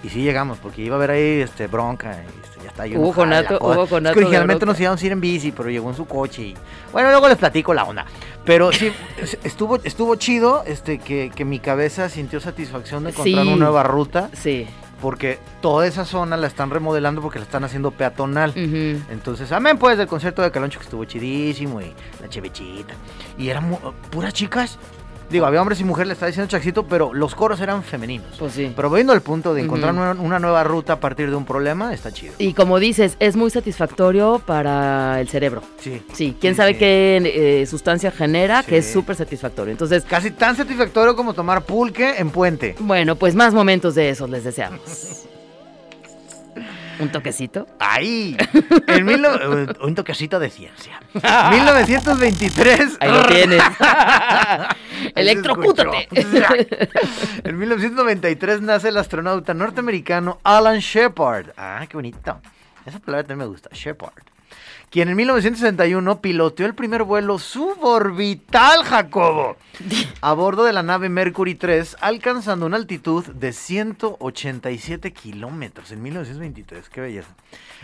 Y 0.03 0.09
sí 0.09 0.21
llegamos, 0.21 0.59
porque 0.59 0.83
iba 0.83 0.95
a 0.95 0.97
haber 0.97 1.11
ahí 1.11 1.41
este, 1.41 1.67
bronca. 1.67 2.11
y, 2.23 2.25
este, 2.45 2.61
ya 2.63 2.69
está 2.69 2.85
yo 2.85 2.99
Hubo 2.99 3.13
conato- 3.13 3.55
Es 3.73 3.89
que 4.13 4.19
originalmente 4.19 4.65
nos 4.65 4.79
íbamos 4.79 5.01
a 5.01 5.05
ir 5.05 5.11
en 5.11 5.19
bici, 5.21 5.51
pero 5.51 5.69
llegó 5.69 5.89
en 5.89 5.95
su 5.95 6.05
coche. 6.05 6.41
Y, 6.43 6.55
bueno, 6.91 7.09
luego 7.09 7.27
les 7.27 7.37
platico 7.37 7.73
la 7.73 7.83
onda. 7.83 8.05
Pero 8.45 8.71
sí, 8.71 8.91
es- 9.17 9.37
estuvo, 9.43 9.77
estuvo 9.83 10.15
chido 10.15 10.63
este, 10.67 10.99
que, 10.99 11.31
que 11.35 11.45
mi 11.45 11.59
cabeza 11.59 12.09
sintió 12.09 12.39
satisfacción 12.39 13.03
de 13.05 13.09
encontrar 13.09 13.43
Sí. 13.43 13.49
una 13.49 13.57
nueva 13.57 13.83
ruta. 13.83 14.29
Sí. 14.33 14.67
Porque 15.01 15.37
toda 15.61 15.85
esa 15.85 16.05
zona 16.05 16.37
la 16.37 16.47
están 16.47 16.71
remodelando 16.71 17.21
porque 17.21 17.37
la 17.37 17.45
están 17.45 17.63
haciendo 17.63 17.91
peatonal. 17.91 18.49
Ujú. 18.51 19.03
Entonces, 19.11 19.51
amén 19.51 19.77
pues 19.77 19.95
del 19.97 20.07
concierto 20.07 20.41
de 20.41 20.49
Caloncho 20.51 20.79
que 20.79 20.85
estuvo 20.85 21.05
chidísimo 21.05 21.81
y 21.81 21.93
la 22.19 22.27
chevechita. 22.29 22.93
Y 23.37 23.49
eran 23.49 23.77
puras 24.09 24.33
chicas. 24.33 24.79
Digo, 25.29 25.45
había 25.45 25.61
hombres 25.61 25.79
y 25.81 25.83
mujeres, 25.83 26.07
le 26.07 26.13
estaba 26.13 26.27
diciendo 26.27 26.49
Chaxito, 26.49 26.83
pero 26.87 27.13
los 27.13 27.35
coros 27.35 27.59
eran 27.59 27.83
femeninos. 27.83 28.27
Pues 28.39 28.53
sí. 28.53 28.71
Pero 28.75 28.89
viendo 28.89 29.11
el 29.13 29.21
punto 29.21 29.53
de 29.53 29.61
encontrar 29.61 29.93
una, 29.93 30.11
una 30.11 30.39
nueva 30.39 30.63
ruta 30.63 30.93
a 30.93 30.99
partir 30.99 31.29
de 31.29 31.35
un 31.35 31.43
problema, 31.45 31.93
está 31.93 32.11
chido. 32.11 32.33
Y 32.37 32.53
como 32.53 32.79
dices, 32.79 33.17
es 33.19 33.35
muy 33.35 33.49
satisfactorio 33.49 34.41
para 34.45 35.19
el 35.19 35.27
cerebro. 35.27 35.61
Sí. 35.79 36.01
Sí, 36.13 36.37
quién 36.39 36.53
Sí, 36.53 36.57
sabe 36.57 36.73
sí. 36.73 36.79
qué 36.79 37.61
eh, 37.61 37.65
sustancia 37.65 38.09
genera, 38.11 38.63
que 38.63 38.77
es 38.77 38.89
súper 38.91 39.15
satisfactorio. 39.17 39.71
Entonces, 39.71 40.03
Casi 40.05 40.31
tan 40.31 40.55
satisfactorio 40.55 41.15
como 41.15 41.33
tomar 41.33 41.63
pulque 41.63 42.15
en 42.17 42.29
puente. 42.29 42.75
bueno, 42.79 43.15
pues 43.17 43.35
más 43.35 43.53
momentos 43.53 43.95
de 43.95 44.09
esos 44.09 44.29
les 44.29 44.43
deseamos. 44.45 44.81
Un 46.99 47.09
toquecito. 47.11 47.67
Ahí. 47.79 48.35
En 48.87 49.05
mil 49.05 49.21
no- 49.21 49.29
un 49.81 49.95
toquecito 49.95 50.39
de 50.39 50.49
ciencia. 50.49 50.99
1923. 51.13 52.97
Ahí 52.99 53.11
lo 53.11 53.25
tienes. 53.27 53.61
Electrocútate. 55.15 56.07
en 57.43 57.57
1993 57.57 58.61
nace 58.61 58.89
el 58.89 58.97
astronauta 58.97 59.53
norteamericano 59.53 60.39
Alan 60.43 60.79
Shepard. 60.79 61.49
Ah, 61.57 61.85
qué 61.87 61.97
bonito. 61.97 62.39
Esa 62.85 62.99
palabra 62.99 63.27
también 63.27 63.47
me 63.47 63.51
gusta, 63.53 63.69
Shepard. 63.73 64.23
Quien 64.89 65.09
en 65.09 65.17
1961 65.17 66.21
piloteó 66.21 66.65
el 66.65 66.73
primer 66.73 67.03
vuelo 67.03 67.39
suborbital, 67.39 68.85
Jacobo, 68.85 69.57
a 70.21 70.33
bordo 70.33 70.63
de 70.63 70.71
la 70.71 70.81
nave 70.81 71.09
Mercury 71.09 71.55
3, 71.55 71.97
alcanzando 71.99 72.65
una 72.65 72.77
altitud 72.77 73.25
de 73.25 73.51
187 73.51 75.11
kilómetros 75.11 75.91
en 75.91 76.01
1923. 76.03 76.87
Qué 76.87 77.01
belleza. 77.01 77.35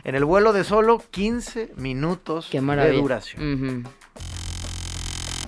En 0.06 0.16
el 0.16 0.24
vuelo 0.24 0.54
de 0.54 0.64
solo 0.64 1.04
15 1.12 1.74
minutos 1.76 2.50
de 2.52 2.92
duración. 2.94 3.84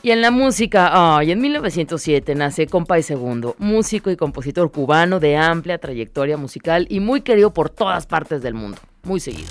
Y 0.03 0.11
en 0.11 0.21
la 0.21 0.31
música, 0.31 1.17
ay, 1.17 1.31
en 1.31 1.39
1907 1.39 2.35
nace 2.35 2.67
Compay 2.67 3.01
Segundo, 3.01 3.55
músico 3.59 4.11
y 4.11 4.17
compositor 4.17 4.71
cubano 4.71 5.21
de 5.21 5.37
amplia 5.37 5.77
trayectoria 5.77 6.35
musical 6.35 6.85
y 6.89 6.99
muy 6.99 7.21
querido 7.21 7.53
por 7.53 7.69
todas 7.69 8.05
partes 8.05 8.41
del 8.41 8.53
mundo, 8.55 8.77
muy 9.03 9.21
seguido. 9.21 9.49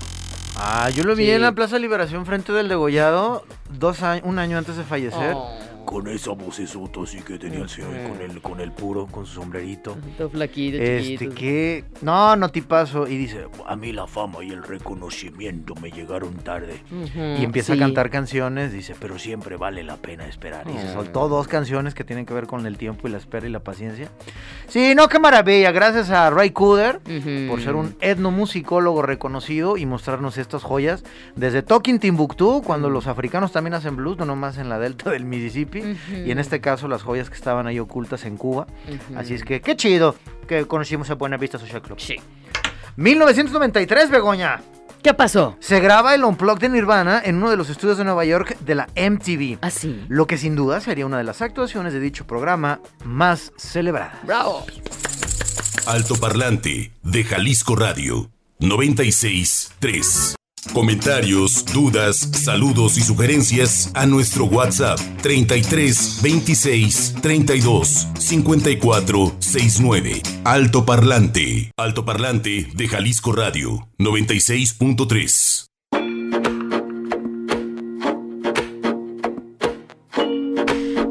Ah, 0.67 0.89
yo 0.89 1.05
lo 1.05 1.15
vi 1.15 1.27
Sí. 1.27 1.31
en 1.33 1.43
la 1.43 1.53
Plaza 1.53 1.79
Liberación 1.79 2.25
frente 2.25 2.53
del 2.53 2.69
degollado 2.69 3.45
dos 3.69 4.03
años, 4.03 4.25
un 4.27 4.39
año 4.39 4.57
antes 4.57 4.77
de 4.79 4.83
fallecer. 4.85 5.35
Oh, 5.37 5.51
Con 5.85 6.09
esa 6.09 6.33
vocesota 6.33 7.01
así 7.03 7.19
que 7.23 7.39
tenía 7.39 7.61
el 7.61 7.69
señor, 7.69 7.91
con 8.09 8.21
el, 8.21 8.41
con 8.41 8.61
el 8.61 8.73
puro, 8.73 9.07
con 9.07 9.27
su 9.27 9.35
sombrerito. 9.35 9.97
todo 10.19 10.31
flaquito, 10.31 10.79
Este, 10.79 11.03
chiquito. 11.19 11.35
que... 11.35 11.85
No, 12.03 12.37
no 12.37 12.49
tipazo. 12.49 13.07
Y 13.07 13.17
dice... 13.17 13.47
A 13.67 13.77
mí 13.77 13.93
la 13.93 14.07
fama 14.07 14.43
y 14.43 14.51
el 14.51 14.63
reconocimiento 14.63 15.75
me 15.77 15.91
llegaron 15.91 16.35
tarde. 16.37 16.81
Y 17.15 17.45
empieza 17.45 17.75
sí. 17.75 17.79
a 17.79 17.83
cantar 17.85 18.11
canciones, 18.11 18.73
dice, 18.73 18.95
pero 18.99 19.19
siempre 19.19 19.57
vale 19.57 19.83
la 19.85 19.97
pena 19.97 20.27
esperar. 20.27 20.67
Y 20.69 20.79
se 20.79 20.93
soltó 20.93 21.29
dos 21.29 21.49
canciones 21.49 21.95
que 21.95 22.05
tienen 22.05 22.27
que 22.27 22.35
ver 22.35 22.47
con 22.47 22.67
el 22.67 22.77
tiempo 22.79 23.07
y 23.09 23.11
la 23.11 23.19
espera 23.19 23.47
y 23.47 23.51
la 23.51 23.61
paciencia. 23.61 24.09
Sí, 24.69 24.95
no, 24.95 25.09
qué 25.09 25.19
maravilla. 25.19 25.71
Gracias 25.73 26.11
a 26.11 26.31
Ray 26.31 26.51
Cooder 26.51 27.01
por 27.49 27.61
ser 27.61 27.75
un 27.75 27.97
etnomusicólogo 28.01 29.03
reconocido 29.03 29.77
y 29.77 29.87
mostrarnos 29.87 30.39
estas 30.39 30.63
joyas. 30.63 31.05
Desde 31.37 31.63
Talking 31.63 31.99
Timbuktu, 31.99 32.63
cuando 32.63 32.91
los 32.91 33.07
africanos 33.07 33.53
también 33.53 33.75
hacen 33.75 33.97
blues, 33.97 34.19
no 34.19 34.25
nomás 34.25 34.59
en 34.59 34.69
la 34.69 34.79
delta 34.79 35.11
del 35.11 35.25
Mississippi. 35.25 35.74
Y 35.75 36.31
en 36.31 36.39
este 36.39 36.61
caso 36.61 36.89
las 36.89 37.03
joyas 37.03 37.31
que 37.31 37.37
estaban 37.37 37.67
ahí 37.67 37.79
ocultas 37.79 38.25
en 38.25 38.37
Cuba. 38.37 38.67
Así 39.17 39.35
es 39.35 39.45
que 39.45 39.61
qué 39.61 39.77
chido 39.77 40.15
que 40.47 40.67
conocimos 40.67 41.11
a 41.11 41.15
Buena 41.15 41.37
Vista 41.37 41.59
Social 41.59 41.83
Club. 41.83 42.01
Sí. 42.01 42.17
1993, 42.97 44.11
Begoña. 44.11 44.61
¿Qué 45.03 45.13
pasó? 45.13 45.57
Se 45.61 45.81
graba 45.81 46.15
el 46.15 46.25
Unplugged 46.25 46.63
de 46.63 46.69
Nirvana 46.71 47.21
en 47.23 47.37
uno 47.37 47.51
de 47.51 47.59
los 47.59 47.69
estudios 47.69 47.99
de 47.99 48.05
Nueva 48.05 48.25
York 48.25 48.57
de 48.61 48.75
la 48.75 48.89
MTV. 48.97 49.59
Así. 49.61 50.03
Lo 50.09 50.27
que 50.27 50.39
sin 50.39 50.57
duda 50.57 50.81
sería 50.81 51.05
una 51.05 51.19
de 51.19 51.25
las 51.25 51.43
actuaciones 51.43 51.93
de 51.93 52.01
dicho 52.01 52.27
programa 52.27 52.81
más 53.05 53.53
celebradas. 53.59 54.25
Bravo. 54.25 54.65
Altoparlante 55.87 56.93
de 57.03 57.25
Jalisco 57.25 57.77
Radio 57.77 58.31
96.3. 58.61 60.37
Comentarios, 60.73 61.65
dudas, 61.67 62.17
saludos 62.33 62.97
y 62.99 63.03
sugerencias 63.03 63.91
a 63.95 64.07
nuestro 64.07 64.47
WhatsApp 64.47 64.99
33 65.23 66.21
26 66.23 67.15
32 67.21 68.09
54 68.19 69.37
69. 69.39 70.23
Altoparlante. 70.45 71.71
Altoparlante 71.77 72.69
de 72.75 72.89
Jalisco 72.89 73.33
Radio 73.33 73.89
96.3. 73.99 75.67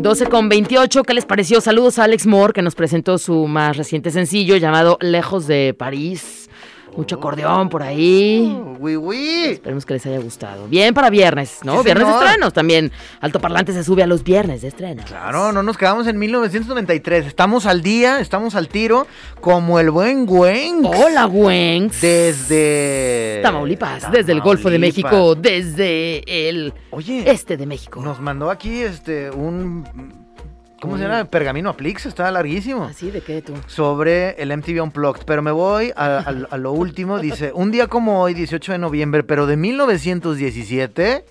12 0.03 0.25
con 0.25 0.49
28, 0.49 1.03
¿qué 1.03 1.13
les 1.13 1.25
pareció? 1.25 1.61
Saludos 1.61 1.97
a 1.97 2.03
Alex 2.03 2.27
Moore, 2.27 2.51
que 2.51 2.61
nos 2.61 2.75
presentó 2.75 3.17
su 3.17 3.47
más 3.47 3.77
reciente 3.77 4.11
sencillo 4.11 4.57
llamado 4.57 4.97
Lejos 4.99 5.47
de 5.47 5.73
París. 5.73 6.42
Mucho 6.95 7.15
acordeón 7.15 7.69
por 7.69 7.81
ahí. 7.81 8.55
¡Uy, 8.79 8.97
uy! 8.97 9.43
Esperemos 9.45 9.85
que 9.85 9.93
les 9.93 10.05
haya 10.05 10.19
gustado. 10.19 10.67
Bien 10.67 10.93
para 10.93 11.09
viernes, 11.09 11.59
¿no? 11.63 11.77
Sí, 11.77 11.85
viernes 11.85 12.07
de 12.07 12.13
estrenos 12.13 12.53
también. 12.53 12.91
Altoparlante 13.19 13.73
se 13.73 13.83
sube 13.83 14.03
a 14.03 14.07
los 14.07 14.23
viernes 14.23 14.61
de 14.61 14.67
estreno. 14.67 15.03
Claro, 15.05 15.51
no 15.51 15.63
nos 15.63 15.77
quedamos 15.77 16.05
en 16.07 16.19
1993. 16.19 17.25
Estamos 17.25 17.65
al 17.65 17.81
día, 17.81 18.19
estamos 18.19 18.55
al 18.55 18.67
tiro, 18.67 19.07
como 19.41 19.79
el 19.79 19.89
buen 19.89 20.25
Gwen. 20.25 20.85
Hola, 20.85 21.27
Wenx. 21.27 22.01
Desde... 22.01 23.39
Tamaulipas, 23.41 24.11
desde 24.11 24.31
el 24.31 24.41
Golfo 24.41 24.69
de 24.69 24.75
Tamaulipas. 24.75 25.11
México, 25.11 25.35
desde 25.35 26.49
el 26.49 26.73
Oye, 26.91 27.23
este 27.29 27.57
de 27.57 27.65
México. 27.65 28.01
nos 28.01 28.19
mandó 28.19 28.51
aquí 28.51 28.81
este 28.81 29.31
un... 29.31 30.22
¿Cómo 30.83 30.97
se 30.97 31.03
llama? 31.03 31.23
Pergamino 31.25 31.69
Aplix, 31.69 32.05
está 32.05 32.29
larguísimo. 32.29 32.83
¿Así 32.83 33.09
de 33.09 33.21
qué 33.21 33.41
tú? 33.41 33.53
sobre 33.67 34.31
el 34.41 34.55
MTV 34.55 34.83
Unplugged, 34.83 35.23
pero 35.25 35.41
me 35.41 35.51
voy 35.51 35.93
a, 35.95 36.17
a- 36.17 36.47
a 36.51 36.57
lo 36.57 36.73
último. 36.73 37.19
Dice, 37.19 37.51
un 37.55 37.71
día 37.71 37.87
como 37.87 38.21
hoy, 38.21 38.33
18 38.33 38.73
de 38.73 38.77
noviembre, 38.79 39.23
pero 39.23 39.47
de 39.47 39.55
1917, 39.57 41.23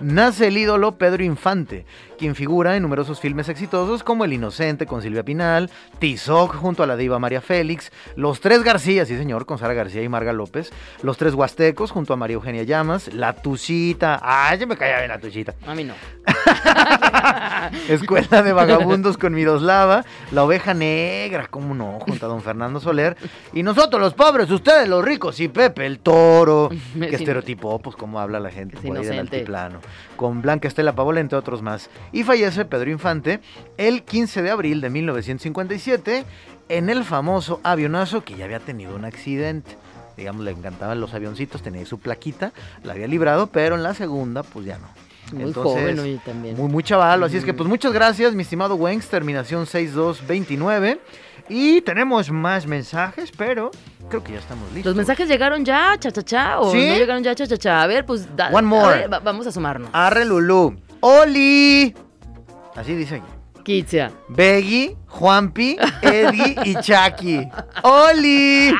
nace 0.00 0.46
el 0.48 0.56
ídolo 0.58 0.98
Pedro 0.98 1.24
Infante, 1.24 1.84
quien 2.16 2.34
figura 2.34 2.76
en 2.76 2.82
numerosos 2.82 3.20
filmes 3.20 3.48
exitosos 3.48 4.02
como 4.02 4.24
El 4.24 4.32
Inocente 4.32 4.86
con 4.86 5.02
Silvia 5.02 5.24
Pinal, 5.24 5.70
Tizoc 5.98 6.54
junto 6.54 6.82
a 6.82 6.86
la 6.86 6.96
diva 6.96 7.18
María 7.18 7.40
Félix, 7.40 7.92
Los 8.16 8.40
Tres 8.40 8.62
García, 8.62 9.06
sí 9.06 9.16
señor, 9.16 9.46
con 9.46 9.58
Sara 9.58 9.74
García 9.74 10.02
y 10.02 10.08
Marga 10.08 10.32
López, 10.32 10.72
Los 11.02 11.18
Tres 11.18 11.34
Huastecos 11.34 11.90
junto 11.90 12.12
a 12.12 12.16
María 12.16 12.34
Eugenia 12.34 12.62
Llamas, 12.64 13.12
La 13.12 13.34
Tucita, 13.34 14.20
ay, 14.22 14.58
ya 14.58 14.66
me 14.66 14.76
caía 14.76 14.98
bien 14.98 15.08
La 15.08 15.20
Tucita, 15.20 15.54
A 15.66 15.74
mí 15.74 15.84
no. 15.84 15.94
Escuela 17.88 18.42
de 18.42 18.52
Vagabundos 18.52 19.16
con 19.16 19.34
Miroslava, 19.34 20.04
La 20.32 20.44
Oveja 20.44 20.74
Negra, 20.74 21.46
cómo 21.48 21.74
no, 21.74 21.98
junto 22.00 22.26
a 22.26 22.28
don 22.28 22.42
Fernando 22.42 22.80
Soler. 22.80 23.16
Y 23.52 23.62
nosotros 23.62 24.00
los 24.00 24.14
pobres, 24.14 24.50
ustedes 24.50 24.88
los 24.88 25.04
ricos 25.04 25.38
y 25.40 25.48
Pepe 25.48 25.86
el 25.86 25.98
Toro. 26.00 26.70
Qué 26.98 27.16
estereotipo, 27.16 27.78
pues 27.78 27.96
cómo 27.96 28.20
habla 28.20 28.40
la 28.40 28.50
gente 28.50 28.76
por 28.76 28.96
ahí 28.96 29.04
del 29.04 29.20
altiplano. 29.20 29.80
Con 30.16 30.42
Blanca 30.42 30.68
Estela 30.68 30.94
Pavola, 30.94 31.20
entre 31.20 31.38
otros 31.38 31.62
más. 31.62 31.90
Y 32.12 32.22
fallece 32.24 32.64
Pedro 32.64 32.90
Infante 32.90 33.40
el 33.76 34.02
15 34.04 34.42
de 34.42 34.50
abril 34.50 34.80
de 34.80 34.90
1957 34.90 36.24
en 36.68 36.90
el 36.90 37.04
famoso 37.04 37.60
avionazo 37.62 38.24
que 38.24 38.34
ya 38.36 38.44
había 38.44 38.60
tenido 38.60 38.94
un 38.96 39.04
accidente. 39.04 39.76
Digamos, 40.16 40.44
le 40.44 40.50
encantaban 40.50 40.98
los 41.00 41.12
avioncitos, 41.14 41.62
tenía 41.62 41.84
su 41.84 41.98
plaquita, 41.98 42.52
la 42.82 42.94
había 42.94 43.06
librado, 43.06 43.48
pero 43.48 43.74
en 43.74 43.82
la 43.82 43.92
segunda, 43.94 44.42
pues 44.42 44.64
ya 44.66 44.78
no. 44.78 44.88
Muy 45.32 45.42
Entonces, 45.42 45.82
joven 45.82 45.98
oye, 45.98 46.20
también. 46.24 46.56
muy, 46.56 46.70
muy 46.70 46.82
chavalo. 46.84 47.26
Así 47.26 47.36
es 47.36 47.44
que, 47.44 47.52
pues 47.52 47.68
muchas 47.68 47.92
gracias, 47.92 48.32
mi 48.32 48.42
estimado 48.42 48.76
Wenx, 48.76 49.08
terminación 49.08 49.66
6229. 49.66 51.00
Y 51.48 51.80
tenemos 51.82 52.30
más 52.30 52.66
mensajes, 52.66 53.30
pero 53.36 53.70
creo 54.08 54.22
que 54.24 54.32
ya 54.32 54.38
estamos 54.38 54.64
listos. 54.72 54.86
¿Los 54.86 54.96
mensajes 54.96 55.28
llegaron 55.28 55.64
ya, 55.64 55.96
cha 55.98 56.10
cha 56.10 56.22
cha? 56.22 56.60
¿O 56.60 56.72
¿Sí? 56.72 56.78
no 56.88 56.94
llegaron 56.96 57.22
ya, 57.22 57.34
cha 57.34 57.46
cha 57.46 57.56
cha? 57.56 57.82
A 57.82 57.86
ver, 57.86 58.06
pues. 58.06 58.34
da- 58.36 58.50
One 58.50 58.66
more. 58.66 58.86
a 58.86 58.96
ver, 58.96 59.12
va- 59.12 59.18
vamos 59.20 59.46
a 59.46 59.52
sumarnos. 59.52 59.90
Arre 59.92 60.24
Lulú. 60.24 60.76
¡Oli! 61.00 61.94
Así 62.74 62.94
dice 62.94 63.16
aquí. 63.16 63.36
Beggy, 64.28 64.96
Juanpi, 65.08 65.76
Eddie 66.02 66.56
y 66.64 66.74
Chucky. 66.76 67.48
¡Oli! 67.82 68.72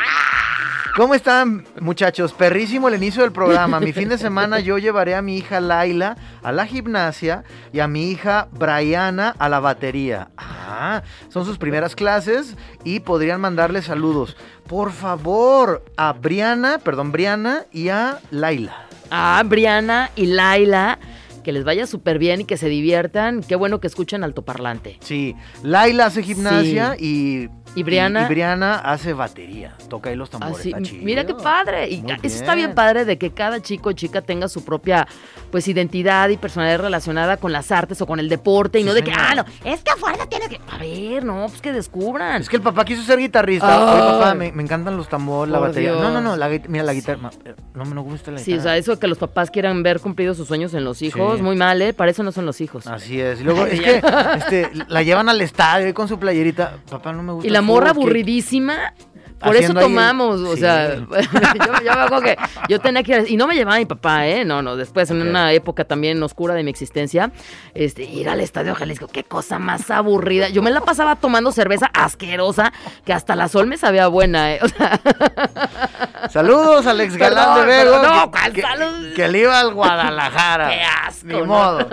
¿Cómo 0.97 1.15
están, 1.15 1.67
muchachos? 1.81 2.33
Perrísimo 2.33 2.89
el 2.89 2.95
inicio 2.95 3.23
del 3.23 3.33
programa. 3.33 3.81
Mi 3.81 3.93
fin 3.93 4.09
de 4.09 4.17
semana 4.17 4.61
yo 4.61 4.79
llevaré 4.79 5.15
a 5.15 5.23
mi 5.23 5.37
hija 5.37 5.61
Laila 5.61 6.17
a 6.43 6.53
la 6.53 6.67
gimnasia 6.67 7.45
y 7.73 7.81
a 7.81 7.89
mi 7.89 8.11
hija 8.11 8.49
Brianna 8.53 9.35
a 9.39 9.49
la 9.49 9.61
batería. 9.61 10.29
Ah, 10.39 11.03
son 11.29 11.45
sus 11.45 11.59
primeras 11.59 11.95
clases 11.95 12.57
y 12.83 13.01
podrían 13.01 13.43
mandarle 13.43 13.83
saludos. 13.83 14.37
Por 14.69 14.93
favor, 14.93 15.85
a 15.97 16.13
Brianna, 16.15 16.79
perdón, 16.79 17.13
Brianna 17.13 17.67
y 17.73 17.89
a 17.89 18.21
Laila. 18.31 18.87
Ah, 19.11 19.43
Brianna 19.45 20.11
y 20.17 20.27
Laila 20.27 20.99
que 21.47 21.53
les 21.53 21.63
vaya 21.63 21.87
súper 21.87 22.19
bien 22.19 22.41
y 22.41 22.45
que 22.45 22.57
se 22.57 22.69
diviertan. 22.69 23.41
Qué 23.41 23.55
bueno 23.55 23.79
que 23.79 23.87
escuchen 23.87 24.25
altoparlante. 24.25 24.97
Sí, 24.99 25.37
Laila 25.63 26.07
hace 26.07 26.25
gimnasia 26.25 26.97
y 26.99 27.49
¿Y 27.77 27.83
Briana? 27.83 28.25
Y, 28.25 28.29
Briana 28.29 28.77
hace 28.77 29.13
batería, 29.13 29.77
toca 29.91 30.09
ahí 30.09 30.17
los 30.17 30.31
tambores. 30.31 30.67
Así, 30.75 30.99
mira 31.03 31.27
qué 31.27 31.35
padre. 31.35 31.91
Y 31.91 32.03
eso 32.23 32.39
está 32.39 32.55
bien 32.55 32.75
padre 32.75 33.05
de 33.05 33.19
que 33.19 33.33
cada 33.33 33.61
chico 33.61 33.91
o 33.91 33.93
chica 33.93 34.23
tenga 34.23 34.49
su 34.49 34.65
propia 34.65 35.07
pues 35.51 35.69
identidad 35.69 36.31
y 36.31 36.39
personalidad 36.39 36.81
relacionada 36.81 37.37
con 37.37 37.53
las 37.53 37.71
artes 37.71 38.01
o 38.01 38.07
con 38.07 38.19
el 38.19 38.31
deporte 38.31 38.81
y 38.81 38.85
no 38.85 38.95
de 38.95 39.03
que, 39.03 39.13
ah, 39.13 39.35
no, 39.35 39.45
es 39.63 39.83
que 39.83 39.91
a 39.91 39.97
fuerza 39.97 40.27
tienes 40.27 40.49
que. 40.49 40.59
A 40.71 40.79
ver, 40.79 41.23
no, 41.23 41.47
pues 41.51 41.61
que 41.61 41.75
descubran. 41.75 42.41
Es 42.41 42.49
que 42.49 42.57
el 42.57 42.63
papá 42.63 42.87
quiso 42.87 43.03
ser 43.03 43.19
guitarrista. 43.19 43.67
papá, 43.67 44.35
me, 44.35 44.47
encantan 44.47 44.97
los 44.97 45.11
tambores, 45.11 45.53
la 45.53 45.59
batería. 45.59 45.93
No, 45.93 46.11
no, 46.11 46.23
no, 46.23 46.35
la, 46.35 46.49
mira 46.49 46.83
la 46.83 46.95
guitarra. 46.95 47.31
Eh, 47.45 47.55
no 47.75 47.85
me 47.85 48.01
gusta 48.01 48.31
la 48.31 48.39
guitarra. 48.39 48.45
Sí, 48.45 48.55
o 48.55 48.63
sea, 48.63 48.79
eso 48.79 48.99
que 48.99 49.07
los 49.07 49.19
papás 49.19 49.51
quieran 49.51 49.83
ver 49.83 50.01
cumplidos 50.01 50.39
sus 50.39 50.49
sueños 50.49 50.73
en 50.73 50.83
los 50.83 51.03
hijos, 51.03 51.36
muy 51.43 51.57
mal, 51.57 51.81
¿eh? 51.83 51.93
Para 51.93 52.11
eso 52.11 52.23
no 52.23 52.33
son 52.33 52.47
los 52.47 52.61
hijos. 52.61 52.87
Así 52.87 53.21
es. 53.21 53.41
Y 53.41 53.45
luego, 53.45 53.67
es 53.67 53.81
que 53.81 54.03
este, 54.37 54.71
la 54.89 55.03
llevan 55.03 55.29
al 55.29 55.41
estadio 55.41 55.93
con 55.95 56.09
su 56.09 56.19
playerita. 56.19 56.79
Papá, 56.91 57.13
no 57.13 57.23
me 57.23 57.33
gusta. 57.33 57.47
Y 57.47 57.51
la 57.51 57.63
morra 57.63 57.91
aburridísima 57.91 58.95
por 59.39 59.57
eso 59.57 59.75
tomamos, 59.75 60.41
o 60.41 60.57
sea, 60.57 60.95
yo, 60.97 61.07
me 61.09 61.91
acuerdo 61.91 62.23
que 62.23 62.37
yo 62.69 62.81
tenía 62.81 63.03
que 63.03 63.13
ir, 63.13 63.25
y 63.29 63.37
no 63.37 63.47
me 63.47 63.55
llevaba 63.55 63.79
mi 63.79 63.85
papá, 63.85 64.27
¿eh? 64.27 64.45
No, 64.45 64.63
no, 64.63 64.77
después 64.77 65.11
en 65.11 65.21
una 65.21 65.53
época 65.53 65.85
también 65.85 66.23
oscura 66.23 66.55
de 66.55 66.63
mi 66.63 66.71
existencia, 66.71 67.31
este, 67.75 68.05
ir 68.05 68.29
al 68.29 68.41
Estadio 68.41 68.75
Jalisco, 68.75 69.09
qué 69.09 69.25
cosa 69.25 69.59
más 69.59 69.91
aburrida. 69.91 70.49
Yo 70.49 70.63
me 70.63 70.71
la 70.71 70.81
pasaba 70.81 71.17
tomando 71.17 71.53
cerveza 71.53 71.91
asquerosa, 71.93 72.73
que 73.05 73.13
hasta 73.13 73.37
la 73.37 73.49
sol 73.49 73.67
me 73.67 73.77
sabía 73.77 74.09
buena, 74.09 74.55
¿eh? 74.55 74.61
O 74.63 74.69
sea... 74.69 75.01
Saludos 76.31 76.87
Alex 76.87 77.17
Galán 77.17 77.61
de 77.61 77.67
Vego. 77.67 78.03
No, 78.03 78.31
que, 78.31 78.53
que, 78.53 79.15
que, 79.15 79.29
le 79.29 79.39
iba 79.41 79.61
al 79.61 79.75
Guadalajara. 79.75 80.69
qué 80.71 80.83
asco. 80.83 81.27
Ni 81.27 81.43
modo. 81.43 81.87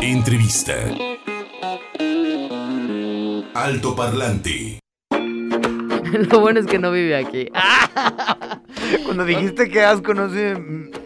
Entrevista. 0.00 0.74
Alto 3.54 3.94
Parlante. 3.94 4.78
Lo 6.30 6.40
bueno 6.40 6.60
es 6.60 6.66
que 6.66 6.78
no 6.78 6.90
vive 6.90 7.16
aquí. 7.16 7.48
Cuando 9.04 9.24
dijiste 9.24 9.68
que 9.68 9.82
asco, 9.82 10.14
no 10.14 10.28
sé, 10.30 10.56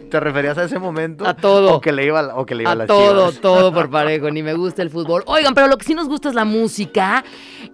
¿te 0.09 0.19
referías 0.19 0.57
a 0.57 0.63
ese 0.63 0.79
momento? 0.79 1.27
A 1.27 1.35
todo. 1.35 1.75
O 1.75 1.81
que 1.81 1.91
le 1.91 2.05
iba, 2.05 2.35
o 2.35 2.45
que 2.45 2.55
le 2.55 2.63
iba 2.63 2.71
a, 2.71 2.85
todo, 2.85 3.31
todo 3.31 3.73
por 3.73 3.89
parejo. 3.91 4.31
Ni 4.31 4.41
me 4.43 4.53
gusta 4.53 4.81
el 4.81 4.89
fútbol. 4.89 5.23
Oigan, 5.27 5.53
pero 5.53 5.67
lo 5.67 5.77
que 5.77 5.85
sí 5.85 5.93
nos 5.93 6.07
gusta 6.07 6.29
es 6.29 6.35
la 6.35 6.45
música. 6.45 7.23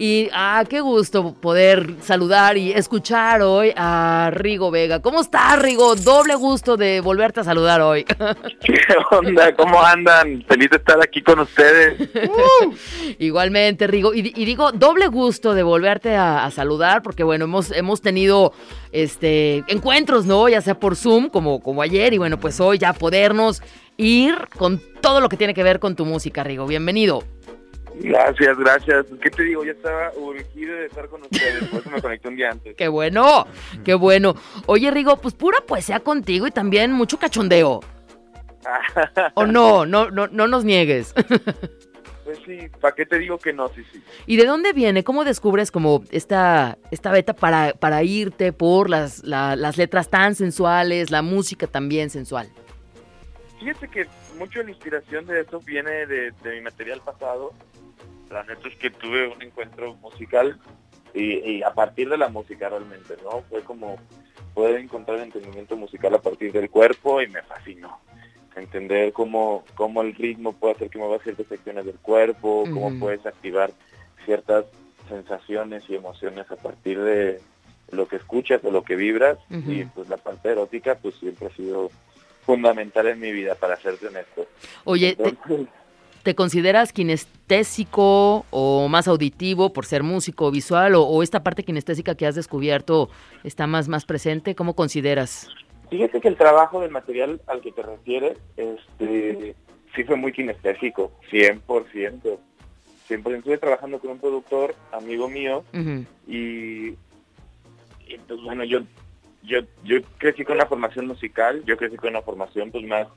Y 0.04 0.30
ah, 0.34 0.64
qué 0.68 0.82
gusto 0.82 1.36
poder 1.36 1.98
saludar 2.02 2.58
y 2.58 2.72
escuchar 2.72 3.44
hoy 3.44 3.72
a 3.76 4.32
Rigo 4.34 4.72
Vega. 4.72 5.00
¿Cómo 5.00 5.22
estás, 5.22 5.62
Rigo? 5.62 5.96
Doble 5.96 6.34
gusto 6.34 6.76
de 6.76 7.02
volverte 7.02 7.42
a 7.42 7.44
saludar 7.44 7.82
hoy. 7.82 8.04
¿Qué 8.66 8.74
onda? 9.12 9.54
¿Cómo 9.54 9.80
andan? 9.80 10.44
Feliz 10.48 10.72
de 10.72 10.78
estar 10.78 11.00
aquí 11.04 11.22
con 11.22 11.38
ustedes. 11.38 12.10
igualmente, 13.20 13.86
Rigo. 13.86 14.12
Y, 14.16 14.24
digo, 14.24 14.72
doble 14.72 15.06
gusto 15.06 15.54
de 15.54 15.62
volverte 15.62 16.16
a, 16.16 16.50
saludar, 16.50 17.04
porque 17.04 17.22
bueno, 17.22 17.46
hemos, 17.46 17.70
hemos 17.70 18.02
tenido 18.02 18.54
este 18.92 19.64
encuentros, 19.68 20.26
¿no? 20.26 20.50
Ya 20.50 20.62
sea 20.62 20.80
por 20.80 20.96
Zoom, 20.96 21.30
como, 21.30 21.62
como 21.62 21.84
ayer, 21.84 22.12
y 22.12 22.18
bueno, 22.18 22.40
pues 22.40 22.60
hoy 22.60 22.80
ya 22.80 22.94
podernos 22.94 23.62
ir 23.98 24.34
con 24.58 24.82
todo 25.00 25.22
lo 25.22 25.30
que 25.30 25.38
tiene 25.38 25.54
que 25.54 25.62
ver 25.62 25.80
con 25.80 25.96
tu 25.96 26.08
música, 26.08 26.44
Rigo. 26.44 26.66
Bienvenido. 26.66 27.24
Gracias, 28.04 28.58
gracias. 28.58 29.06
¿Qué 29.22 29.30
te 29.30 29.44
digo? 29.44 29.64
Ya 29.64 29.72
estaba 29.72 30.12
urgido 30.16 30.76
de 30.76 30.86
estar 30.88 31.08
con 31.08 31.22
ustedes, 31.22 31.64
por 31.66 31.82
eso 31.82 31.90
me 31.90 32.02
conecté 32.02 32.28
un 32.28 32.36
día 32.36 32.50
antes. 32.52 32.76
¡Qué 32.78 32.88
bueno! 32.88 33.48
¡Qué 33.84 33.94
bueno! 33.94 34.36
Oye, 34.66 34.90
Rigo, 34.92 35.18
pues 35.18 35.34
pura 35.34 35.62
poesía 35.62 36.00
contigo 36.00 36.48
y 36.48 36.52
también 36.52 36.92
mucho 36.92 37.18
cachondeo. 37.20 37.82
¿O 39.36 39.46
no? 39.46 39.86
No, 39.86 40.10
no, 40.10 40.28
no 40.28 40.48
nos 40.48 40.64
niegues. 40.64 41.14
Pues 42.24 42.38
sí, 42.46 42.70
¿para 42.80 42.96
qué 42.96 43.06
te 43.06 43.18
digo 43.18 43.38
que 43.40 43.52
no? 43.52 43.68
Sí, 43.70 43.84
sí. 43.92 44.02
¿Y 44.26 44.38
de 44.38 44.46
dónde 44.46 44.74
viene? 44.74 45.04
¿Cómo 45.04 45.26
descubres 45.26 45.72
como 45.72 46.04
esta, 46.12 46.78
esta 46.92 47.12
beta 47.12 47.34
para, 47.34 47.74
para 47.74 48.04
irte 48.04 48.54
por 48.54 48.90
las, 48.90 49.24
las 49.24 49.78
letras 49.78 50.08
tan 50.08 50.36
sensuales, 50.36 51.10
la 51.12 51.24
música 51.24 51.68
también 51.68 52.10
sensual? 52.10 52.48
Fíjate 53.62 53.88
que 53.88 54.08
mucho 54.38 54.60
de 54.60 54.66
la 54.66 54.72
inspiración 54.72 55.26
de 55.26 55.40
eso 55.40 55.62
viene 55.62 56.06
de, 56.06 56.32
de 56.32 56.56
mi 56.56 56.62
material 56.62 57.00
pasado 57.00 57.54
la 58.32 58.44
neta 58.44 58.68
es 58.68 58.76
que 58.76 58.90
tuve 58.90 59.28
un 59.28 59.42
encuentro 59.42 59.94
musical 59.96 60.60
y, 61.14 61.62
a 61.64 61.74
partir 61.74 62.10
de 62.10 62.18
la 62.18 62.30
música 62.30 62.70
realmente, 62.70 63.18
¿no? 63.24 63.42
Fue 63.50 63.62
como 63.64 63.98
poder 64.54 64.80
encontrar 64.80 65.20
entendimiento 65.20 65.76
musical 65.76 66.16
a 66.16 66.22
partir 66.22 66.54
del 66.54 66.70
cuerpo 66.70 67.22
y 67.22 67.28
me 67.28 67.42
fascinó. 67.42 68.00
Entender 68.56 69.12
cómo, 69.12 69.66
cómo 69.76 70.02
el 70.02 70.16
ritmo 70.16 70.54
puede 70.54 70.76
hacer 70.76 70.90
que 70.90 71.00
mueva 71.00 71.20
ciertas 71.20 71.48
secciones 71.48 71.86
del 71.86 71.96
cuerpo, 71.96 72.64
cómo 72.72 72.98
puedes 73.00 73.26
activar 73.26 73.72
ciertas 74.26 74.66
sensaciones 75.10 75.84
y 75.90 75.96
emociones 75.96 76.50
a 76.50 76.56
partir 76.56 77.02
de 77.02 77.42
lo 77.92 78.08
que 78.08 78.18
escuchas 78.18 78.64
o 78.64 78.72
lo 78.72 78.84
que 78.84 78.96
vibras 78.96 79.38
y 79.50 79.84
pues 79.84 80.08
la 80.08 80.16
parte 80.16 80.50
erótica 80.50 80.96
pues 80.96 81.16
siempre 81.16 81.48
ha 81.48 81.56
sido 81.56 81.92
fundamental 82.46 83.08
en 83.08 83.20
mi 83.20 83.32
vida 83.32 83.56
para 83.56 83.78
serte 83.78 84.08
honesto. 84.08 84.48
Oye, 84.84 85.18
¿Te 86.24 86.36
consideras 86.36 86.94
kinestésico 86.94 88.46
o 88.52 88.88
más 88.88 89.08
auditivo 89.08 89.74
por 89.74 89.88
ser 89.88 90.04
músico 90.04 90.52
visual 90.52 90.94
o, 90.96 91.24
esta 91.24 91.42
parte 91.42 91.64
kinestésica 91.64 92.14
que 92.14 92.28
has 92.28 92.36
descubierto 92.36 93.10
está 93.44 93.66
más, 93.66 93.88
más 93.88 94.06
presente? 94.06 94.54
¿Cómo 94.54 94.76
consideras? 94.76 95.50
Fíjate 95.90 96.22
que 96.22 96.28
el 96.28 96.38
trabajo 96.38 96.82
del 96.82 96.92
material 96.92 97.42
al 97.48 97.62
que 97.62 97.72
te 97.72 97.82
refieres 97.82 98.38
este, 98.56 99.56
sí 99.96 100.04
fue 100.04 100.16
muy 100.16 100.32
kinestésico, 100.32 101.12
100%. 101.32 102.38
100%. 103.10 103.38
Estuve 103.38 103.58
trabajando 103.58 104.00
con 104.00 104.12
un 104.12 104.20
productor, 104.20 104.76
amigo 104.92 105.28
mío, 105.28 105.64
y, 106.28 106.90
y 106.90 108.18
pues 108.28 108.42
bueno, 108.44 108.64
yo, 108.64 108.82
yo, 109.44 109.60
yo 109.84 110.00
crecí 110.18 110.44
con 110.44 110.56
una 110.56 110.66
formación 110.66 111.08
musical, 111.08 111.64
yo 111.66 111.78
crecí 111.78 111.98
con 111.98 112.10
una 112.10 112.22
formación 112.22 112.72
pues 112.72 112.86
más 112.86 113.08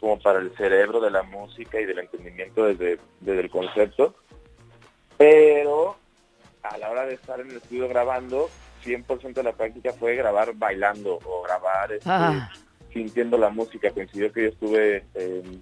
como 0.00 0.18
para 0.18 0.40
el 0.40 0.54
cerebro 0.56 1.00
de 1.00 1.10
la 1.10 1.22
música 1.22 1.80
y 1.80 1.84
del 1.84 2.00
entendimiento 2.00 2.64
desde, 2.64 2.98
desde 3.20 3.40
el 3.40 3.50
concepto. 3.50 4.16
Pero 5.16 5.96
a 6.62 6.76
la 6.78 6.90
hora 6.90 7.06
de 7.06 7.14
estar 7.14 7.40
en 7.40 7.50
el 7.50 7.58
estudio 7.58 7.88
grabando, 7.88 8.50
100% 8.84 9.32
de 9.34 9.42
la 9.42 9.52
práctica 9.52 9.92
fue 9.92 10.16
grabar 10.16 10.54
bailando 10.54 11.18
o 11.24 11.42
grabar 11.42 11.92
este, 11.92 12.10
ah. 12.10 12.50
sintiendo 12.92 13.38
la 13.38 13.50
música. 13.50 13.90
Coincidió 13.90 14.32
que 14.32 14.42
yo 14.42 14.48
estuve, 14.48 15.04
eh, 15.14 15.60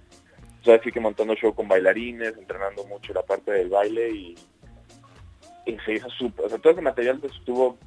que 0.63 0.99
montando 0.99 1.35
show 1.35 1.53
con 1.53 1.67
bailarines, 1.67 2.35
entrenando 2.37 2.83
mucho 2.85 3.13
la 3.13 3.23
parte 3.23 3.51
del 3.51 3.69
baile 3.69 4.09
y, 4.09 4.35
se 5.85 5.93
hizo 5.93 6.09
súper. 6.09 6.47
O 6.47 6.49
sea, 6.49 6.57
todo 6.57 6.73
ese 6.73 6.81
material 6.81 7.19
pues, 7.19 7.33
estuvo 7.33 7.77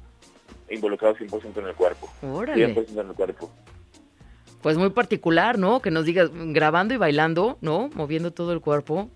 involucrado 0.69 1.15
100% 1.15 1.57
en 1.57 1.67
el 1.67 1.75
cuerpo. 1.75 2.09
100% 2.21 2.99
en 2.99 3.09
el 3.09 3.15
cuerpo 3.15 3.51
pues 4.65 4.79
muy 4.79 4.89
particular, 4.89 5.59
¿no? 5.59 5.79
Que 5.79 5.91
nos 5.91 6.05
digas 6.05 6.31
grabando 6.33 6.95
y 6.95 6.97
bailando, 6.97 7.59
¿no? 7.61 7.91
Moviendo 7.93 8.33
todo 8.33 8.51
el 8.51 8.61
cuerpo. 8.61 9.11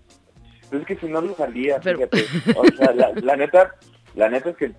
Es 0.70 0.86
que 0.86 0.94
si 0.94 1.06
no 1.06 1.20
lo 1.20 1.34
salía, 1.34 1.80
fíjate. 1.80 2.24
O 2.54 2.64
sea, 2.76 2.92
la, 2.92 3.34
neta, 3.34 3.74
la 4.14 4.28
neta 4.28 4.50
es 4.50 4.56
que 4.56 4.72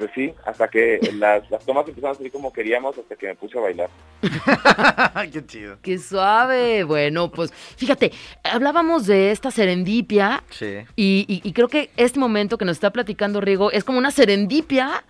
pues 0.00 0.12
sí, 0.14 0.32
hasta 0.46 0.66
que 0.68 0.98
las, 1.18 1.46
tomas 1.66 1.86
empezaron 1.86 2.12
a 2.12 2.16
salir 2.16 2.32
como 2.32 2.50
queríamos, 2.50 2.96
hasta 2.96 3.14
que 3.16 3.26
me 3.26 3.34
puse 3.34 3.58
a 3.58 3.60
bailar. 3.60 3.90
Qué 5.30 5.44
chido. 5.44 5.76
Qué 5.82 5.98
suave. 5.98 6.84
Bueno, 6.84 7.30
pues 7.30 7.52
fíjate, 7.76 8.10
hablábamos 8.42 9.06
de 9.06 9.30
esta 9.30 9.50
serendipia. 9.50 10.42
Sí. 10.48 10.78
Y, 10.96 11.52
creo 11.52 11.68
que 11.68 11.90
este 11.98 12.18
momento 12.18 12.56
que 12.56 12.64
nos 12.64 12.78
está 12.78 12.90
platicando 12.90 13.42
Rigo 13.42 13.70
es 13.72 13.84
como 13.84 13.98
una 13.98 14.10
serendipia 14.10 15.04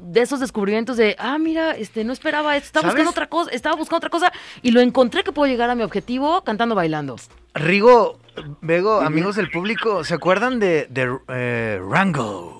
de 0.00 0.20
esos 0.20 0.38
descubrimientos 0.40 0.98
de, 0.98 1.16
ah, 1.18 1.38
mira, 1.38 1.70
este, 1.70 2.04
no 2.04 2.12
esperaba 2.12 2.58
esto, 2.58 2.66
estaba 2.66 2.88
buscando 2.88 3.10
otra 3.10 3.26
cosa, 3.26 3.50
estaba 3.52 3.74
buscando 3.74 3.96
otra 3.96 4.10
cosa 4.10 4.32
y 4.60 4.72
lo 4.72 4.82
encontré 4.82 5.24
que 5.24 5.32
puedo 5.32 5.50
llegar 5.50 5.70
a 5.70 5.74
mi 5.74 5.82
objetivo 5.82 6.44
cantando, 6.44 6.74
bailando. 6.74 7.16
Rigo, 7.54 8.18
Vego, 8.60 9.00
amigos 9.00 9.36
del 9.36 9.50
público, 9.50 10.04
¿se 10.04 10.14
acuerdan 10.14 10.60
de, 10.60 10.86
de 10.90 11.18
eh, 11.28 11.80
Rango? 11.88 12.59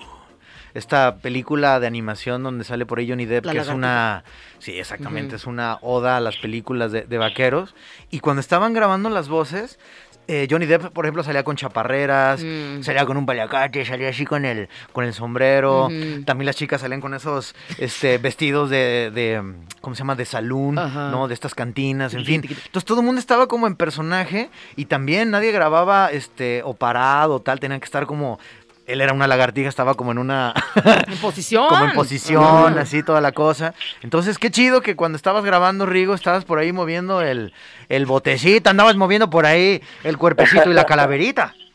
Esta 0.73 1.17
película 1.17 1.79
de 1.79 1.87
animación 1.87 2.43
donde 2.43 2.63
sale 2.63 2.85
por 2.85 2.99
ahí 2.99 3.09
Johnny 3.09 3.25
Depp, 3.25 3.49
que 3.49 3.57
es 3.57 3.67
una, 3.67 4.23
sí, 4.59 4.77
exactamente, 4.79 5.35
es 5.35 5.45
una 5.45 5.77
oda 5.81 6.17
a 6.17 6.19
las 6.19 6.37
películas 6.37 6.91
de, 6.91 7.17
vaqueros. 7.17 7.75
Y 8.09 8.19
cuando 8.19 8.39
estaban 8.39 8.73
grabando 8.73 9.09
las 9.09 9.29
voces, 9.29 9.79
eh, 10.27 10.47
Johnny 10.49 10.65
Depp, 10.65 10.93
por 10.93 11.03
ejemplo, 11.05 11.23
salía 11.23 11.43
con 11.43 11.55
chaparreras, 11.57 12.41
Mm. 12.41 12.83
salía 12.83 13.05
con 13.05 13.17
un 13.17 13.25
paliacate, 13.25 13.83
salía 13.85 14.09
así 14.09 14.23
con 14.25 14.45
el, 14.45 14.69
con 14.93 15.03
el 15.03 15.13
sombrero. 15.13 15.89
También 16.25 16.45
las 16.45 16.55
chicas 16.55 16.81
salían 16.81 17.01
con 17.01 17.13
esos 17.13 17.53
este, 17.79 18.17
vestidos 18.17 18.69
de, 18.69 19.11
de, 19.13 19.43
¿cómo 19.81 19.95
se 19.95 19.99
llama? 19.99 20.15
De 20.15 20.25
salón. 20.25 20.75
¿no? 20.75 21.27
De 21.27 21.33
estas 21.33 21.53
cantinas, 21.53 22.13
en 22.13 22.23
fin. 22.23 22.41
Entonces 22.43 22.85
todo 22.85 22.99
el 23.01 23.05
mundo 23.05 23.19
estaba 23.19 23.47
como 23.47 23.67
en 23.67 23.75
personaje 23.75 24.49
y 24.77 24.85
también 24.85 25.31
nadie 25.31 25.51
grababa 25.51 26.09
este, 26.11 26.61
o 26.63 26.75
parado 26.75 27.35
o 27.35 27.41
tal, 27.41 27.59
tenían 27.59 27.79
que 27.79 27.85
estar 27.85 28.05
como... 28.05 28.39
Él 28.87 29.01
era 29.01 29.13
una 29.13 29.27
lagartija, 29.27 29.69
estaba 29.69 29.93
como 29.93 30.11
en 30.11 30.17
una... 30.17 30.53
En 31.07 31.17
posición. 31.17 31.67
como 31.67 31.85
en 31.85 31.93
posición, 31.93 32.77
así 32.77 33.03
toda 33.03 33.21
la 33.21 33.31
cosa. 33.31 33.73
Entonces, 34.01 34.37
qué 34.37 34.49
chido 34.51 34.81
que 34.81 34.95
cuando 34.95 35.15
estabas 35.15 35.43
grabando, 35.45 35.85
Rigo, 35.85 36.13
estabas 36.13 36.45
por 36.45 36.59
ahí 36.59 36.71
moviendo 36.71 37.21
el, 37.21 37.53
el 37.89 38.05
botecito, 38.05 38.69
andabas 38.69 38.95
moviendo 38.95 39.29
por 39.29 39.45
ahí 39.45 39.81
el 40.03 40.17
cuerpecito 40.17 40.69
y 40.69 40.73
la 40.73 40.85
calaverita. 40.85 41.53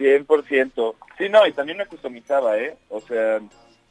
100%. 0.00 0.94
Sí, 1.18 1.28
no, 1.28 1.46
y 1.46 1.52
también 1.52 1.78
me 1.78 1.86
customizaba, 1.86 2.58
¿eh? 2.58 2.76
O 2.88 3.00
sea, 3.02 3.38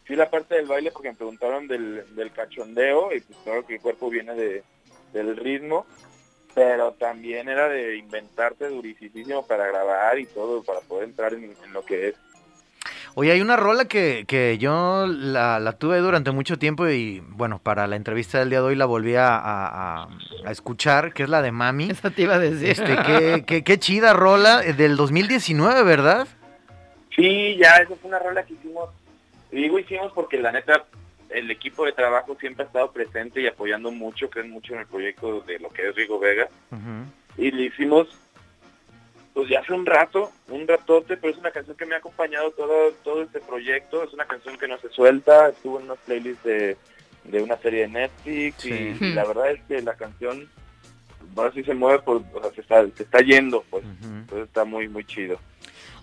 sí 0.07 0.15
la 0.15 0.29
parte 0.29 0.55
del 0.55 0.65
baile 0.65 0.91
porque 0.91 1.09
me 1.09 1.15
preguntaron 1.15 1.67
del, 1.67 2.03
del 2.15 2.31
cachondeo 2.31 3.13
y 3.13 3.19
pues 3.21 3.37
claro 3.43 3.65
que 3.65 3.75
el 3.75 3.81
cuerpo 3.81 4.09
viene 4.09 4.33
de, 4.33 4.63
del 5.13 5.37
ritmo, 5.37 5.85
pero 6.53 6.91
también 6.93 7.47
era 7.49 7.69
de 7.69 7.97
inventarte 7.97 8.67
durísimo 8.67 9.45
para 9.47 9.67
grabar 9.67 10.19
y 10.19 10.25
todo, 10.25 10.63
para 10.63 10.79
poder 10.81 11.09
entrar 11.09 11.33
en, 11.33 11.43
en 11.43 11.73
lo 11.73 11.83
que 11.85 12.09
es. 12.09 12.15
Oye, 13.15 13.31
hay 13.31 13.41
una 13.41 13.55
rola 13.57 13.85
que, 13.85 14.23
que 14.27 14.57
yo 14.59 15.05
la, 15.07 15.59
la 15.59 15.73
tuve 15.73 15.97
durante 15.97 16.31
mucho 16.31 16.57
tiempo 16.59 16.87
y, 16.87 17.21
bueno, 17.29 17.59
para 17.59 17.87
la 17.87 17.95
entrevista 17.95 18.39
del 18.39 18.49
día 18.49 18.59
de 18.61 18.65
hoy 18.67 18.75
la 18.75 18.85
volví 18.85 19.15
a, 19.15 19.35
a- 19.35 20.07
escuchar, 20.49 21.11
que 21.13 21.23
es 21.23 21.29
la 21.29 21.41
de 21.41 21.51
Mami. 21.51 21.89
Eso 21.91 22.11
te 22.11 22.21
iba 22.21 22.35
a 22.35 22.39
decir. 22.39 22.69
Este, 22.69 22.95
qué, 23.05 23.43
qué, 23.45 23.63
qué 23.63 23.79
chida 23.79 24.13
rola 24.13 24.63
eh, 24.63 24.73
del 24.73 24.95
2019, 24.95 25.83
¿verdad? 25.83 26.27
Sí, 27.15 27.57
ya, 27.57 27.77
esa 27.77 27.95
fue 27.95 28.09
una 28.09 28.19
rola 28.19 28.43
que 28.43 28.53
hicimos. 28.53 28.89
Digo 29.51 29.79
hicimos 29.79 30.11
porque 30.13 30.37
la 30.37 30.51
neta, 30.51 30.85
el 31.29 31.51
equipo 31.51 31.85
de 31.85 31.91
trabajo 31.91 32.35
siempre 32.39 32.63
ha 32.63 32.67
estado 32.67 32.91
presente 32.91 33.41
y 33.41 33.47
apoyando 33.47 33.91
mucho, 33.91 34.29
creen 34.29 34.49
mucho 34.49 34.73
en 34.73 34.79
el 34.81 34.87
proyecto 34.87 35.41
de 35.41 35.59
lo 35.59 35.69
que 35.69 35.87
es 35.89 35.95
Rigo 35.95 36.19
Vega. 36.19 36.47
Y 37.37 37.51
le 37.51 37.63
hicimos 37.63 38.07
pues 39.33 39.47
ya 39.49 39.59
hace 39.59 39.71
un 39.73 39.85
rato, 39.85 40.31
un 40.49 40.67
ratote, 40.67 41.15
pero 41.15 41.31
es 41.31 41.39
una 41.39 41.51
canción 41.51 41.77
que 41.77 41.85
me 41.85 41.95
ha 41.95 41.99
acompañado 41.99 42.51
todo, 42.51 42.91
todo 43.03 43.21
este 43.21 43.39
proyecto, 43.39 44.03
es 44.03 44.11
una 44.11 44.25
canción 44.25 44.57
que 44.57 44.67
no 44.67 44.77
se 44.79 44.89
suelta, 44.89 45.49
estuvo 45.49 45.79
en 45.79 45.85
unas 45.85 45.99
playlists 45.99 46.43
de, 46.43 46.75
de 47.25 47.41
una 47.41 47.55
serie 47.57 47.81
de 47.81 47.87
Netflix 47.89 48.63
Sí. 48.63 48.95
y, 48.99 49.05
y 49.05 49.13
la 49.13 49.23
verdad 49.25 49.51
es 49.51 49.61
que 49.67 49.81
la 49.81 49.93
canción 49.95 50.49
ahora 51.37 51.53
sí 51.53 51.63
se 51.63 51.73
mueve 51.73 51.99
por, 51.99 52.17
o 52.33 52.41
sea, 52.41 52.51
se 52.51 52.61
está, 52.61 52.85
se 52.97 53.03
está 53.03 53.19
yendo, 53.19 53.63
pues, 53.69 53.85
entonces 54.01 54.47
está 54.47 54.65
muy, 54.65 54.89
muy 54.89 55.05
chido. 55.05 55.39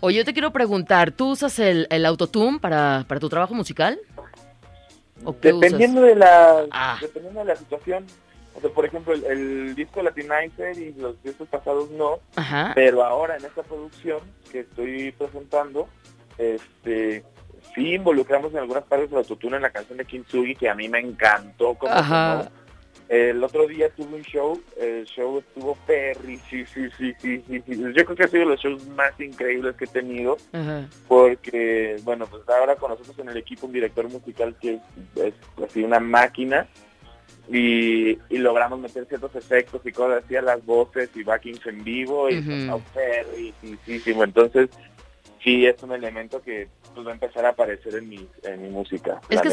Oye, 0.01 0.19
yo 0.19 0.25
te 0.25 0.33
quiero 0.33 0.53
preguntar, 0.53 1.11
¿tú 1.11 1.31
usas 1.33 1.59
el, 1.59 1.87
el 1.91 2.07
autotune 2.07 2.59
para, 2.59 3.05
para 3.09 3.21
tu 3.21 3.29
trabajo 3.29 3.55
musical? 3.55 3.99
¿O 5.25 5.39
qué 5.39 5.53
Dependiendo 5.53 6.03
de 6.03 6.15
la, 6.15 6.67
Ah. 6.71 6.99
dependiendo 7.01 7.41
de 7.41 7.47
la 7.47 7.57
situación, 7.57 8.07
o 8.55 8.61
sea, 8.61 8.71
por 8.71 8.85
ejemplo, 8.87 9.13
el, 9.15 9.25
el 9.25 9.75
disco 9.75 10.03
Latinizer 10.03 10.79
y 10.79 10.93
los 10.95 11.23
discos 11.23 11.49
pasados 11.49 11.91
no, 11.91 12.21
Ajá. 12.37 12.73
Pero 12.75 13.05
ahora 13.05 13.37
en 13.37 13.45
esta 13.45 13.63
producción 13.63 14.21
que 14.51 14.61
estoy 14.61 15.13
presentando, 15.13 15.89
este 16.39 17.25
sí 17.75 17.95
involucramos 17.95 18.53
en 18.53 18.59
algunas 18.61 18.85
partes 18.85 19.11
del 19.11 19.19
autotune 19.19 19.57
en 19.57 19.63
la 19.63 19.71
canción 19.71 19.99
de 19.99 20.05
Kintsugi 20.05 20.55
que 20.55 20.69
a 20.69 20.75
mí 20.75 20.89
me 20.89 21.01
encantó 21.01 21.75
como. 21.75 21.93
El 23.09 23.43
otro 23.45 23.69
día 23.69 23.89
tuve 23.91 24.17
un 24.17 24.23
show, 24.23 24.61
el 24.77 25.05
show 25.07 25.39
estuvo 25.39 25.77
perri, 25.87 26.39
sí, 26.51 26.65
sí, 26.67 26.89
sí, 26.99 27.15
sí, 27.23 27.41
sí, 27.47 27.63
sí. 27.65 27.79
Yo 27.97 28.05
creo 28.05 28.17
que 28.17 28.25
ha 28.25 28.29
sido 28.29 28.41
de 28.41 28.47
los 28.51 28.61
shows 28.61 28.85
más 28.89 29.13
increíbles 29.21 29.77
que 29.77 29.85
he 29.85 29.89
tenido 29.89 30.37
Ajá. 30.53 30.89
porque, 31.07 31.97
bueno, 32.03 32.27
pues 32.27 32.43
ahora 32.49 32.75
con 32.75 32.91
nosotros 32.91 33.17
en 33.21 33.29
el 33.29 33.37
equipo 33.37 33.67
un 33.67 33.73
director 33.73 34.09
musical 34.11 34.57
que 34.61 34.81
es, 35.15 35.35
así 35.65 35.85
una 35.85 36.01
máquina 36.01 36.67
y, 37.49 38.19
y 38.29 38.39
logramos 38.39 38.81
meter 38.81 39.07
ciertos 39.07 39.37
efectos 39.37 39.81
y 39.85 39.93
cosas 39.93 40.25
así 40.25 40.35
a 40.35 40.43
las 40.43 40.65
voces 40.67 41.09
y 41.15 41.23
backings 41.23 41.65
en 41.67 41.85
vivo 41.85 42.29
y 42.29 42.39
Ujú. 42.39 42.51
sonó 42.51 42.83
perricisísimo. 42.93 44.25
Entonces, 44.25 44.69
sí 45.43 45.67
es 45.67 45.83
un 45.83 45.93
elemento 45.93 46.43
que 46.43 46.69
pues, 46.95 47.07
va 47.07 47.11
a 47.11 47.15
empezar 47.15 47.45
a 47.45 47.51
aparecer 47.51 47.95
en 47.97 48.09
mi, 48.09 48.29
en 48.43 48.63
mi 48.63 48.69
música. 48.69 49.21
Es 49.29 49.41
que 49.41 49.49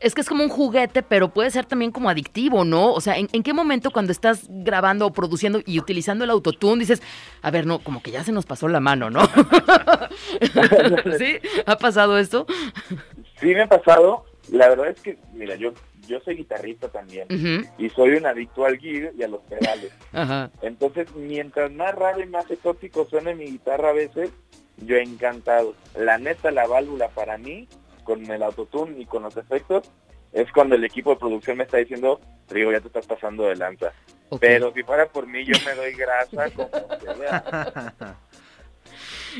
es 0.00 0.14
que 0.14 0.24
como 0.24 0.44
un 0.44 0.50
juguete, 0.50 1.02
pero 1.02 1.28
puede 1.28 1.50
ser 1.50 1.64
también 1.64 1.90
como 1.90 2.08
adictivo, 2.08 2.64
¿no? 2.64 2.92
O 2.92 3.00
sea, 3.00 3.18
¿en, 3.18 3.28
en 3.32 3.42
qué 3.42 3.52
momento 3.52 3.90
cuando 3.90 4.12
estás 4.12 4.46
grabando 4.48 5.06
o 5.06 5.12
produciendo 5.12 5.60
y 5.66 5.78
utilizando 5.78 6.24
el 6.24 6.30
autotune 6.30 6.80
dices, 6.80 7.02
a 7.42 7.50
ver, 7.50 7.66
no, 7.66 7.80
como 7.80 8.02
que 8.02 8.10
ya 8.10 8.22
se 8.24 8.32
nos 8.32 8.46
pasó 8.46 8.68
la 8.68 8.80
mano, 8.80 9.10
¿no? 9.10 9.20
¿Sí? 11.18 11.38
¿Ha 11.66 11.76
pasado 11.76 12.18
esto? 12.18 12.46
Sí 13.40 13.46
me 13.46 13.62
ha 13.62 13.68
pasado. 13.68 14.24
La 14.50 14.68
verdad 14.68 14.88
es 14.88 15.00
que, 15.00 15.18
mira, 15.32 15.54
yo, 15.56 15.72
yo 16.06 16.20
soy 16.20 16.36
guitarrista 16.36 16.88
también 16.88 17.26
y 17.78 17.88
soy 17.90 18.10
un 18.10 18.26
adicto 18.26 18.64
al 18.64 18.78
gear 18.78 19.12
y 19.16 19.22
a 19.22 19.28
los 19.28 19.42
pedales. 19.42 19.92
Ajá. 20.12 20.50
Entonces, 20.62 21.14
mientras 21.14 21.70
más 21.72 21.94
raro 21.94 22.20
y 22.20 22.26
más 22.26 22.50
exótico 22.50 23.06
suene 23.08 23.34
mi 23.34 23.46
guitarra 23.46 23.90
a 23.90 23.92
veces, 23.92 24.30
yo 24.80 24.96
encantado. 24.96 25.74
La 25.96 26.18
neta, 26.18 26.50
la 26.50 26.66
válvula 26.66 27.08
para 27.08 27.38
mí, 27.38 27.68
con 28.04 28.24
el 28.30 28.42
autotune 28.42 29.00
y 29.00 29.06
con 29.06 29.22
los 29.22 29.36
efectos, 29.36 29.90
es 30.32 30.50
cuando 30.52 30.76
el 30.76 30.84
equipo 30.84 31.10
de 31.10 31.16
producción 31.16 31.58
me 31.58 31.64
está 31.64 31.78
diciendo, 31.78 32.20
Rigo, 32.48 32.72
ya 32.72 32.80
te 32.80 32.88
estás 32.88 33.06
pasando 33.06 33.44
de 33.44 33.56
lanza. 33.56 33.92
Pero 34.38 34.72
si 34.72 34.82
fuera 34.82 35.06
por 35.06 35.26
mí, 35.26 35.44
yo 35.44 35.54
me 35.66 35.74
doy 35.74 35.92
grasa 35.92 36.50
como 36.50 36.70
se 37.00 37.18
vea. 37.18 37.94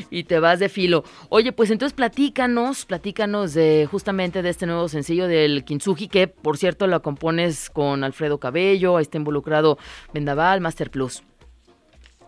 Y 0.09 0.23
te 0.23 0.39
vas 0.39 0.59
de 0.59 0.69
filo. 0.69 1.03
Oye, 1.29 1.51
pues 1.51 1.69
entonces 1.71 1.93
platícanos, 1.93 2.85
platícanos 2.85 3.53
de 3.53 3.87
justamente 3.89 4.41
de 4.41 4.49
este 4.49 4.65
nuevo 4.65 4.87
sencillo 4.87 5.27
del 5.27 5.63
Kintsugi, 5.65 6.07
que 6.07 6.27
por 6.27 6.57
cierto 6.57 6.87
la 6.87 6.99
compones 6.99 7.69
con 7.69 8.03
Alfredo 8.03 8.39
Cabello, 8.39 8.97
ahí 8.97 9.03
está 9.03 9.17
involucrado 9.17 9.77
Vendaval, 10.13 10.61
Master 10.61 10.91
Plus. 10.91 11.23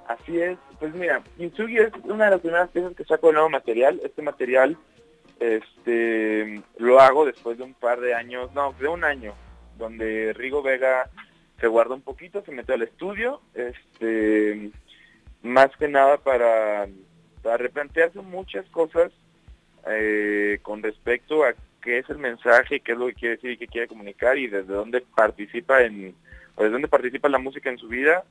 Así 0.07 0.39
es. 0.39 0.57
Pues 0.79 0.93
mira, 0.93 1.23
Kintsugi 1.37 1.77
es 1.77 1.91
una 2.03 2.25
de 2.25 2.31
las 2.31 2.41
primeras 2.41 2.69
piezas 2.69 2.95
que 2.95 3.05
saco 3.05 3.27
de 3.27 3.33
nuevo 3.33 3.49
material. 3.49 3.99
Este 4.03 4.21
material 4.21 4.77
este 5.39 6.61
lo 6.77 6.99
hago 6.99 7.25
después 7.25 7.57
de 7.57 7.63
un 7.63 7.73
par 7.73 7.99
de 7.99 8.13
años, 8.13 8.51
no, 8.53 8.73
de 8.79 8.87
un 8.87 9.03
año, 9.03 9.33
donde 9.77 10.33
Rigo 10.33 10.61
Vega 10.61 11.09
se 11.59 11.67
guarda 11.67 11.95
un 11.95 12.01
poquito, 12.01 12.43
se 12.43 12.51
mete 12.51 12.73
al 12.73 12.81
estudio, 12.81 13.41
este 13.53 14.71
más 15.41 15.75
que 15.77 15.87
nada 15.87 16.17
para, 16.17 16.87
replantearse 17.57 18.21
muchas 18.21 18.65
cosas 18.69 19.11
eh, 19.89 20.59
con 20.61 20.81
respecto 20.81 21.43
a 21.43 21.53
qué 21.81 21.97
es 21.97 22.09
el 22.09 22.17
mensaje, 22.17 22.79
qué 22.79 22.93
es 22.93 22.97
lo 22.97 23.07
que 23.07 23.13
quiere 23.13 23.35
decir 23.35 23.51
y 23.51 23.57
qué 23.57 23.67
quiere 23.67 23.89
comunicar 23.89 24.37
y 24.37 24.47
desde 24.47 24.73
dónde 24.73 25.01
participa 25.01 25.83
en, 25.83 26.15
o 26.55 26.63
desde 26.63 26.71
dónde 26.71 26.87
participa 26.87 27.27
la 27.27 27.39
música 27.39 27.69
en 27.69 27.77
su 27.77 27.89
vida. 27.89 28.23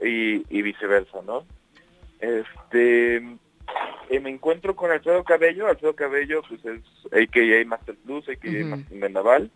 Y, 0.00 0.44
y 0.48 0.62
viceversa, 0.62 1.20
¿no? 1.22 1.44
Este, 2.20 3.16
eh, 4.10 4.20
me 4.20 4.30
encuentro 4.30 4.74
con 4.76 4.90
Alfredo 4.90 5.24
Cabello, 5.24 5.68
Alfredo 5.68 5.94
Cabello 5.94 6.42
pues 6.48 6.64
es 6.64 6.82
AKA 7.06 7.66
Master 7.66 7.96
Plus, 8.04 8.28
AKA 8.28 8.48
Ujú. 8.48 8.68
Master 8.68 8.98
Vendaval. 8.98 9.50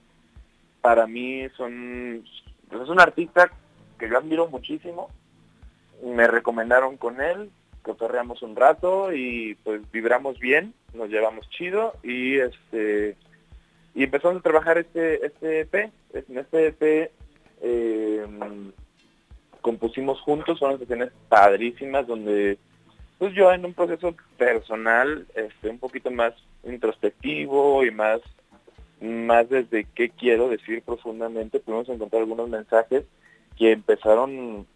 Para 0.80 1.06
mí 1.06 1.46
son, 1.56 2.24
pues 2.68 2.82
es 2.82 2.88
un 2.88 3.00
artista 3.00 3.50
que 3.98 4.08
yo 4.08 4.18
admiro 4.18 4.48
muchísimo. 4.48 5.10
Me 6.04 6.26
recomendaron 6.26 6.96
con 6.96 7.20
él, 7.20 7.50
cotorreamos 7.82 8.42
un 8.42 8.56
rato 8.56 9.12
y 9.12 9.56
pues 9.64 9.80
vibramos 9.92 10.38
bien, 10.38 10.74
nos 10.92 11.08
llevamos 11.08 11.48
chido 11.50 11.94
y 12.02 12.36
este 12.38 13.16
y 13.94 14.04
empezamos 14.04 14.38
a 14.38 14.42
trabajar 14.42 14.78
este 14.78 15.24
este 15.26 15.60
EP. 15.60 15.74
En 16.12 16.38
este 16.38 16.66
EP 16.68 17.12
eh, 17.62 18.26
compusimos 19.64 20.20
juntos, 20.20 20.58
son 20.58 20.76
canciones 20.76 21.10
padrísimas 21.30 22.06
donde 22.06 22.58
pues 23.16 23.32
yo 23.32 23.50
en 23.50 23.64
un 23.64 23.72
proceso 23.72 24.14
personal, 24.36 25.26
este, 25.34 25.70
un 25.70 25.78
poquito 25.78 26.10
más 26.10 26.34
introspectivo 26.64 27.82
y 27.82 27.90
más, 27.90 28.20
más 29.00 29.48
desde 29.48 29.86
qué 29.94 30.10
quiero 30.10 30.50
decir 30.50 30.82
profundamente, 30.82 31.60
pudimos 31.60 31.88
encontrar 31.88 32.20
algunos 32.20 32.50
mensajes 32.50 33.04
que 33.56 33.72
empezaron, 33.72 34.66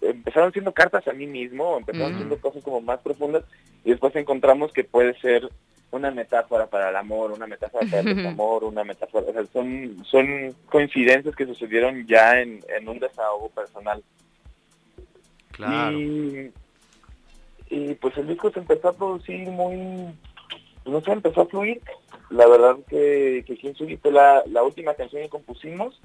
empezaron 0.00 0.52
siendo 0.52 0.72
cartas 0.72 1.06
a 1.06 1.12
mí 1.12 1.28
mismo, 1.28 1.78
empezaron 1.78 2.08
Ujú. 2.08 2.16
siendo 2.16 2.40
cosas 2.40 2.64
como 2.64 2.80
más 2.80 2.98
profundas, 2.98 3.44
y 3.84 3.90
después 3.90 4.16
encontramos 4.16 4.72
que 4.72 4.82
puede 4.82 5.16
ser 5.20 5.48
una 5.92 6.10
metáfora 6.10 6.66
para 6.66 6.90
el 6.90 6.96
amor, 6.96 7.30
una 7.30 7.46
metáfora 7.46 7.86
para 7.88 8.00
el 8.00 8.16
desamor, 8.16 8.64
una 8.64 8.82
metáfora, 8.82 9.26
o 9.28 9.32
sea, 9.32 9.46
son, 9.52 10.04
son 10.04 10.52
coincidencias 10.68 11.36
que 11.36 11.46
sucedieron 11.46 12.04
ya 12.08 12.40
en, 12.40 12.64
en 12.76 12.88
un 12.88 12.98
desahogo 12.98 13.50
personal. 13.50 14.02
Claro. 15.56 15.98
Y, 15.98 16.52
y, 17.70 17.94
pues 17.94 18.16
el 18.18 18.28
disco 18.28 18.50
se 18.50 18.60
empezó 18.60 18.88
a 18.88 18.92
producir 18.92 19.48
muy, 19.48 20.14
no 20.84 21.00
sé, 21.00 21.12
empezó 21.12 21.42
a 21.42 21.46
fluir. 21.46 21.80
La 22.30 22.46
verdad 22.46 22.76
que, 22.88 23.44
que 23.46 23.56
Kintsugi 23.56 23.96
fue 23.96 24.12
la, 24.12 24.42
la 24.46 24.62
última 24.62 24.94
canción 24.94 25.22
que 25.22 25.28
compusimos. 25.28 26.00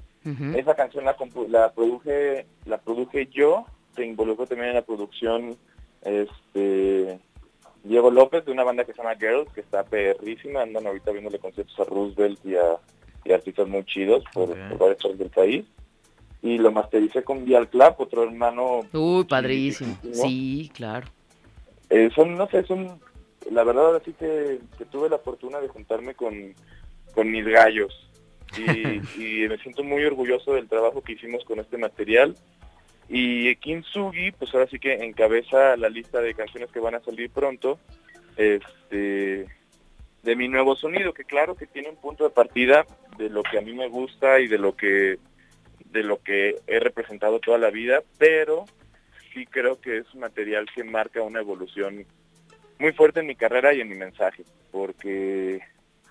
Esa 0.54 0.76
canción 0.76 1.04
la, 1.04 1.16
la 1.48 1.72
produje 1.72 2.46
la 2.64 2.78
produje 2.78 3.26
yo 3.26 3.66
se 3.96 4.06
involucró 4.06 4.46
también 4.46 4.70
en 4.70 4.76
la 4.76 4.82
producción 4.82 5.56
este 6.02 7.18
Diego 7.84 8.10
López 8.10 8.44
de 8.44 8.52
una 8.52 8.64
banda 8.64 8.84
que 8.84 8.92
se 8.92 8.98
llama 8.98 9.16
Girls, 9.16 9.52
que 9.52 9.60
está 9.60 9.84
perrísima, 9.84 10.62
andan 10.62 10.86
ahorita 10.86 11.10
viéndole 11.10 11.38
conciertos 11.38 11.78
a 11.80 11.84
Roosevelt 11.84 12.38
y 12.44 12.54
a, 12.54 12.78
artistas 13.34 13.68
muy 13.68 13.84
chidos 13.84 14.24
por, 14.32 14.48
varias 14.48 14.78
partes 14.78 15.18
del 15.18 15.30
país. 15.30 15.64
Y 16.42 16.58
lo 16.58 16.72
mastericé 16.72 17.22
con 17.22 17.44
Vial 17.44 17.68
Club, 17.68 17.94
otro 17.98 18.24
hermano. 18.24 18.80
Uy, 18.92 19.24
padrísimo. 19.24 19.96
Sí, 20.12 20.70
claro. 20.74 21.06
Eh, 21.88 22.10
son, 22.14 22.36
no 22.36 22.48
sé, 22.48 22.64
son, 22.64 23.00
la 23.50 23.62
verdad 23.62 23.94
así 23.96 24.12
que, 24.12 24.58
que 24.76 24.84
tuve 24.86 25.08
la 25.08 25.18
fortuna 25.18 25.60
de 25.60 25.68
juntarme 25.68 26.14
con, 26.14 26.54
con 27.14 27.30
mis 27.30 27.44
gallos. 27.44 28.10
Y, 28.56 28.62
y 29.44 29.48
me 29.48 29.58
siento 29.58 29.84
muy 29.84 30.04
orgulloso 30.04 30.54
del 30.54 30.68
trabajo 30.68 31.00
que 31.02 31.12
hicimos 31.12 31.44
con 31.44 31.60
este 31.60 31.78
material 31.78 32.34
y 33.14 33.54
Kintsugi, 33.56 34.32
pues 34.32 34.54
ahora 34.54 34.66
sí 34.68 34.78
que 34.78 34.94
encabeza 35.04 35.76
la 35.76 35.90
lista 35.90 36.20
de 36.20 36.32
canciones 36.32 36.70
que 36.70 36.80
van 36.80 36.94
a 36.94 37.00
salir 37.00 37.30
pronto, 37.30 37.78
este, 38.36 39.46
de 40.22 40.36
mi 40.36 40.48
nuevo 40.48 40.76
sonido, 40.76 41.12
que 41.12 41.24
claro 41.24 41.54
que 41.54 41.66
tiene 41.66 41.90
un 41.90 41.96
punto 41.96 42.24
de 42.24 42.30
partida 42.30 42.86
de 43.18 43.28
lo 43.28 43.42
que 43.42 43.58
a 43.58 43.60
mí 43.60 43.74
me 43.74 43.88
gusta 43.88 44.40
y 44.40 44.48
de 44.48 44.56
lo 44.56 44.74
que, 44.74 45.18
de 45.92 46.02
lo 46.02 46.22
que 46.22 46.56
he 46.66 46.80
representado 46.80 47.38
toda 47.38 47.58
la 47.58 47.70
vida, 47.70 48.02
pero 48.18 48.64
sí 49.32 49.46
creo 49.46 49.80
que 49.80 49.98
es 49.98 50.14
un 50.14 50.20
material 50.20 50.66
que 50.74 50.84
marca 50.84 51.22
una 51.22 51.40
evolución 51.40 52.04
muy 52.78 52.92
fuerte 52.92 53.20
en 53.20 53.26
mi 53.26 53.36
carrera 53.36 53.72
y 53.72 53.80
en 53.80 53.88
mi 53.88 53.94
mensaje, 53.94 54.44
porque 54.70 55.60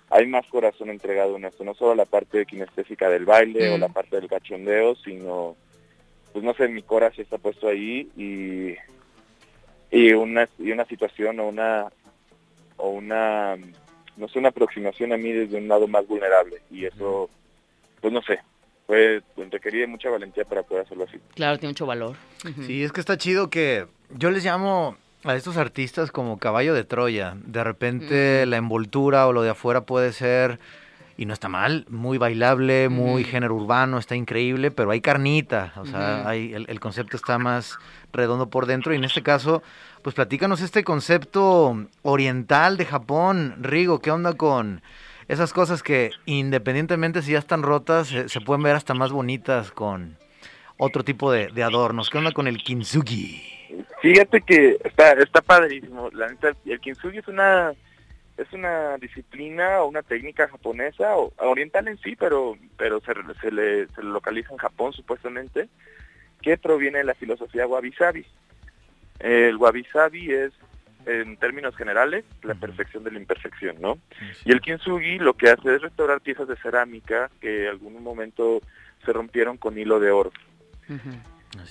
hay 0.08 0.26
más 0.26 0.46
corazón 0.46 0.90
entregado 0.90 1.36
en 1.36 1.44
esto, 1.44 1.64
no 1.64 1.74
solo 1.74 1.94
la 1.94 2.04
parte 2.04 2.46
kinestésica 2.46 3.08
del 3.10 3.24
baile 3.24 3.70
o 3.70 3.78
la 3.78 3.88
mm. 3.88 3.92
parte 3.92 4.16
del 4.16 4.28
cachondeo, 4.28 4.94
sino 4.96 5.56
pues 6.32 6.44
no 6.44 6.54
sé, 6.54 6.68
mi 6.68 6.82
corazón 6.82 7.22
está 7.22 7.38
puesto 7.38 7.68
ahí 7.68 8.08
y, 8.16 8.74
y 9.90 10.12
una 10.12 10.48
y 10.58 10.70
una 10.72 10.84
situación 10.86 11.40
o 11.40 11.48
una 11.48 11.88
o 12.78 12.88
una 12.88 13.56
no 14.16 14.28
sé 14.28 14.38
una 14.38 14.48
aproximación 14.48 15.12
a 15.12 15.16
mí 15.16 15.32
desde 15.32 15.58
un 15.58 15.68
lado 15.68 15.86
más 15.88 16.06
vulnerable 16.06 16.62
y 16.70 16.86
eso 16.86 17.28
pues 18.00 18.12
no 18.12 18.22
sé 18.22 18.40
pues 18.92 19.22
requería 19.50 19.86
mucha 19.86 20.10
valentía 20.10 20.44
para 20.44 20.62
poder 20.64 20.84
hacerlo 20.84 21.04
así. 21.04 21.16
Claro 21.34 21.58
tiene 21.58 21.70
mucho 21.70 21.86
valor. 21.86 22.14
Sí 22.66 22.84
es 22.84 22.92
que 22.92 23.00
está 23.00 23.16
chido 23.16 23.48
que 23.48 23.86
yo 24.10 24.30
les 24.30 24.44
llamo 24.44 24.98
a 25.24 25.34
estos 25.34 25.56
artistas 25.56 26.12
como 26.12 26.38
caballo 26.38 26.74
de 26.74 26.84
Troya. 26.84 27.34
De 27.42 27.64
repente 27.64 28.44
la 28.44 28.58
envoltura 28.58 29.26
o 29.26 29.32
lo 29.32 29.40
de 29.40 29.48
afuera 29.48 29.86
puede 29.86 30.12
ser 30.12 30.58
y 31.16 31.24
no 31.24 31.32
está 31.32 31.48
mal, 31.48 31.86
muy 31.88 32.18
bailable, 32.18 32.90
muy 32.90 33.24
género 33.24 33.54
urbano, 33.54 33.96
está 33.96 34.14
increíble, 34.14 34.70
pero 34.70 34.90
hay 34.90 35.00
carnita, 35.00 35.72
o 35.76 35.86
sea, 35.86 36.28
hay, 36.28 36.52
el, 36.52 36.80
concepto 36.80 37.16
está 37.16 37.38
más 37.38 37.78
redondo 38.12 38.50
por 38.50 38.66
dentro. 38.66 38.92
Y 38.92 38.96
en 38.96 39.04
este 39.04 39.22
caso, 39.22 39.62
pues 40.02 40.14
platícanos 40.14 40.60
este 40.60 40.84
concepto 40.84 41.86
oriental 42.02 42.76
de 42.76 42.84
Japón, 42.84 43.56
Rigo, 43.58 44.00
¿qué 44.00 44.10
onda 44.10 44.34
con 44.34 44.82
esas 45.32 45.54
cosas 45.54 45.82
que 45.82 46.10
independientemente 46.26 47.22
si 47.22 47.32
ya 47.32 47.38
están 47.38 47.62
rotas, 47.62 48.08
se, 48.08 48.40
pueden 48.42 48.62
ver 48.62 48.76
hasta 48.76 48.92
más 48.92 49.12
bonitas 49.12 49.72
con 49.72 50.18
otro 50.76 51.04
tipo 51.04 51.32
de, 51.32 51.62
adornos? 51.62 52.10
¿Qué 52.10 52.18
onda 52.18 52.32
con 52.32 52.46
el 52.46 52.58
kintsugi? 52.58 53.42
Fíjate 54.02 54.42
que 54.42 54.76
está, 54.84 55.12
está 55.12 55.40
padrísimo, 55.40 56.10
la 56.10 56.28
neta, 56.28 56.52
el 56.66 56.80
kintsugi 56.80 57.18
es 57.18 57.28
una 57.28 57.72
es 58.36 58.52
una 58.52 58.98
disciplina 58.98 59.80
o 59.82 59.88
una 59.88 60.02
técnica 60.02 60.48
japonesa 60.48 61.16
o 61.16 61.32
oriental 61.38 61.88
en 61.88 61.98
sí, 61.98 62.14
pero 62.14 62.58
pero 62.76 63.00
se, 63.00 63.14
se, 63.40 63.50
le, 63.50 63.88
se 63.88 64.02
localiza 64.02 64.52
en 64.52 64.58
Japón 64.58 64.92
supuestamente, 64.92 65.70
que 66.42 66.58
proviene 66.58 66.98
de 66.98 67.04
la 67.04 67.14
filosofía 67.14 67.66
wabi-sabi. 67.66 68.26
El 69.18 69.56
wabi-sabi 69.56 70.30
es, 70.30 70.52
en 71.06 71.36
términos 71.36 71.76
generales, 71.76 72.24
la 72.42 72.54
perfección 72.54 73.04
de 73.04 73.10
la 73.10 73.18
imperfección, 73.18 73.76
¿no? 73.80 73.98
Y 74.44 74.52
el 74.52 74.60
kintsugi 74.60 75.18
lo 75.18 75.34
que 75.34 75.50
hace 75.50 75.74
es 75.74 75.82
restaurar 75.82 76.20
piezas 76.20 76.48
de 76.48 76.56
cerámica 76.56 77.30
que 77.40 77.64
en 77.64 77.70
algún 77.70 78.02
momento 78.02 78.60
se 79.04 79.12
rompieron 79.12 79.56
con 79.56 79.78
hilo 79.78 80.00
de 80.00 80.10
oro. 80.10 80.32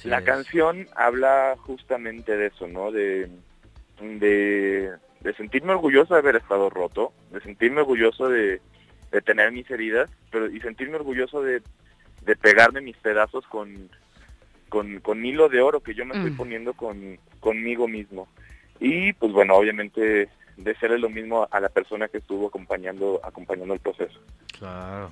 la 0.04 0.22
canción 0.24 0.88
habla 0.96 1.56
justamente 1.58 2.36
de 2.36 2.48
eso, 2.48 2.68
¿no? 2.68 2.92
De, 2.92 3.30
de 4.00 4.92
de 5.22 5.34
sentirme 5.36 5.74
orgulloso 5.74 6.14
de 6.14 6.20
haber 6.20 6.36
estado 6.36 6.70
roto, 6.70 7.14
de 7.32 7.42
sentirme 7.42 7.82
orgulloso 7.82 8.28
de, 8.28 8.62
tener 9.26 9.52
mis 9.52 9.70
heridas, 9.70 10.10
pero 10.32 10.50
y 10.50 10.60
sentirme 10.62 10.96
orgulloso 10.96 11.42
de, 11.42 11.62
pegarme 12.42 12.82
mis 12.82 12.98
pedazos 12.98 13.46
con, 13.48 13.90
con, 14.70 15.26
hilo 15.26 15.50
de 15.50 15.62
oro 15.62 15.82
que 15.82 15.94
yo 15.94 16.06
me 16.06 16.16
estoy 16.16 16.32
mm. 16.32 16.38
poniendo 16.38 16.74
con, 16.74 17.20
conmigo 17.40 17.88
mismo. 17.88 18.28
Y 18.82 19.14
pues 19.14 19.32
bueno, 19.32 19.56
obviamente 19.56 20.28
de 20.58 20.76
serle 20.76 21.00
lo 21.00 21.10
mismo 21.10 21.48
a 21.50 21.60
la 21.62 21.70
persona 21.70 22.10
que 22.10 22.18
estuvo 22.18 22.48
acompañando, 22.48 23.22
acompañando 23.24 23.74
el 23.74 23.80
proceso. 23.80 24.20
Claro. 24.60 25.12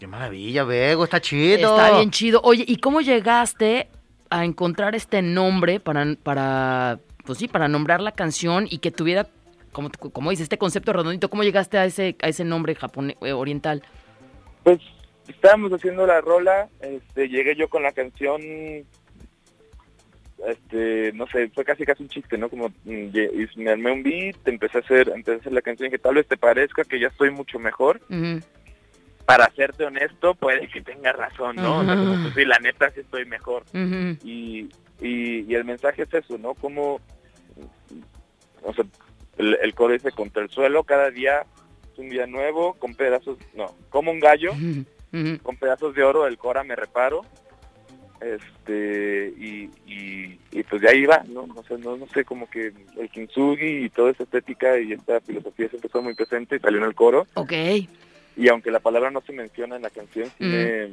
Qué 0.00 0.06
maravilla, 0.06 0.64
Bego, 0.64 1.04
está 1.04 1.20
chido. 1.20 1.76
Está 1.76 1.96
bien 1.96 2.10
chido. 2.10 2.40
Oye, 2.42 2.64
¿y 2.66 2.76
cómo 2.78 3.02
llegaste 3.02 3.88
a 4.30 4.44
encontrar 4.44 4.94
este 4.94 5.20
nombre 5.20 5.78
para, 5.78 6.06
para, 6.22 6.98
pues 7.26 7.38
sí, 7.38 7.46
para 7.46 7.68
nombrar 7.68 8.00
la 8.00 8.12
canción 8.12 8.66
y 8.70 8.78
que 8.78 8.90
tuviera 8.90 9.26
como, 9.72 9.90
como 10.12 10.30
dices, 10.30 10.44
este 10.44 10.58
concepto 10.58 10.92
redondito, 10.92 11.30
¿cómo 11.30 11.42
llegaste 11.42 11.78
a 11.78 11.84
ese, 11.84 12.16
a 12.22 12.28
ese 12.28 12.44
nombre 12.44 12.74
japonés, 12.74 13.16
eh, 13.22 13.32
oriental? 13.32 13.82
Pues 14.64 14.80
estábamos 15.28 15.72
haciendo 15.72 16.06
la 16.06 16.20
rola, 16.20 16.68
este, 16.80 17.28
llegué 17.28 17.54
yo 17.54 17.68
con 17.68 17.82
la 17.82 17.92
canción, 17.92 18.40
este, 20.46 21.12
no 21.12 21.26
sé, 21.26 21.48
fue 21.50 21.64
casi 21.64 21.84
casi 21.84 22.02
un 22.02 22.08
chiste, 22.08 22.38
¿no? 22.38 22.48
Como 22.48 22.68
mm, 22.84 23.08
me 23.56 23.70
armé 23.70 23.92
un 23.92 24.02
beat, 24.02 24.36
empecé 24.46 24.78
a 24.78 24.80
hacer, 24.80 25.08
empecé 25.08 25.36
a 25.36 25.40
hacer 25.40 25.52
la 25.52 25.62
canción 25.62 25.88
y 25.88 25.90
que 25.90 25.98
tal 25.98 26.14
vez 26.14 26.26
te 26.26 26.36
parezca 26.36 26.84
que 26.84 26.98
ya 27.00 27.08
estoy 27.08 27.30
mucho 27.30 27.58
mejor. 27.58 28.00
Para 29.26 29.50
serte 29.52 29.84
honesto, 29.84 30.34
puede 30.34 30.66
que 30.68 30.80
tenga 30.80 31.12
razón, 31.12 31.56
¿no? 31.56 31.84
Pues, 31.84 32.34
sí, 32.34 32.44
la 32.44 32.58
neta 32.58 32.90
sí 32.90 33.00
estoy 33.00 33.26
mejor. 33.26 33.64
y, 34.24 34.68
y, 35.00 35.40
y 35.46 35.54
el 35.54 35.64
mensaje 35.64 36.02
es 36.02 36.14
eso, 36.14 36.38
¿no? 36.38 36.54
Como, 36.54 37.00
o 38.62 38.74
sea, 38.74 38.84
el, 39.38 39.58
el 39.62 39.74
coro 39.74 39.92
dice 39.92 40.10
contra 40.12 40.42
el 40.42 40.50
suelo, 40.50 40.84
cada 40.84 41.10
día 41.10 41.44
es 41.92 41.98
un 41.98 42.08
día 42.08 42.26
nuevo, 42.26 42.74
con 42.74 42.94
pedazos, 42.94 43.38
no, 43.54 43.74
como 43.88 44.10
un 44.10 44.20
gallo, 44.20 44.52
con 45.42 45.56
pedazos 45.56 45.94
de 45.94 46.02
oro 46.02 46.26
el 46.26 46.38
Cora 46.38 46.64
me 46.64 46.76
reparo. 46.76 47.22
Este, 48.20 49.32
y, 49.38 49.70
y, 49.86 50.62
pues 50.64 50.82
de 50.82 50.90
ahí 50.90 51.06
va, 51.06 51.24
¿no? 51.28 51.46
No 51.46 51.62
sé, 51.62 51.78
no, 51.78 51.96
no 51.96 52.06
sé, 52.08 52.24
como 52.24 52.48
que 52.50 52.72
el 52.98 53.08
kintsugi 53.10 53.84
y 53.84 53.90
toda 53.90 54.10
esa 54.10 54.24
estética 54.24 54.78
y 54.78 54.92
esta 54.92 55.20
filosofía 55.20 55.68
se 55.68 55.76
empezó 55.76 56.02
muy 56.02 56.14
presente 56.14 56.56
y 56.56 56.60
salió 56.60 56.78
en 56.78 56.84
el 56.84 56.94
coro. 56.94 57.26
Ok. 57.34 57.52
Y 58.36 58.48
aunque 58.48 58.70
la 58.70 58.80
palabra 58.80 59.10
no 59.10 59.22
se 59.22 59.32
menciona 59.32 59.76
en 59.76 59.82
la 59.82 59.90
canción, 59.90 60.28
me, 60.38 60.88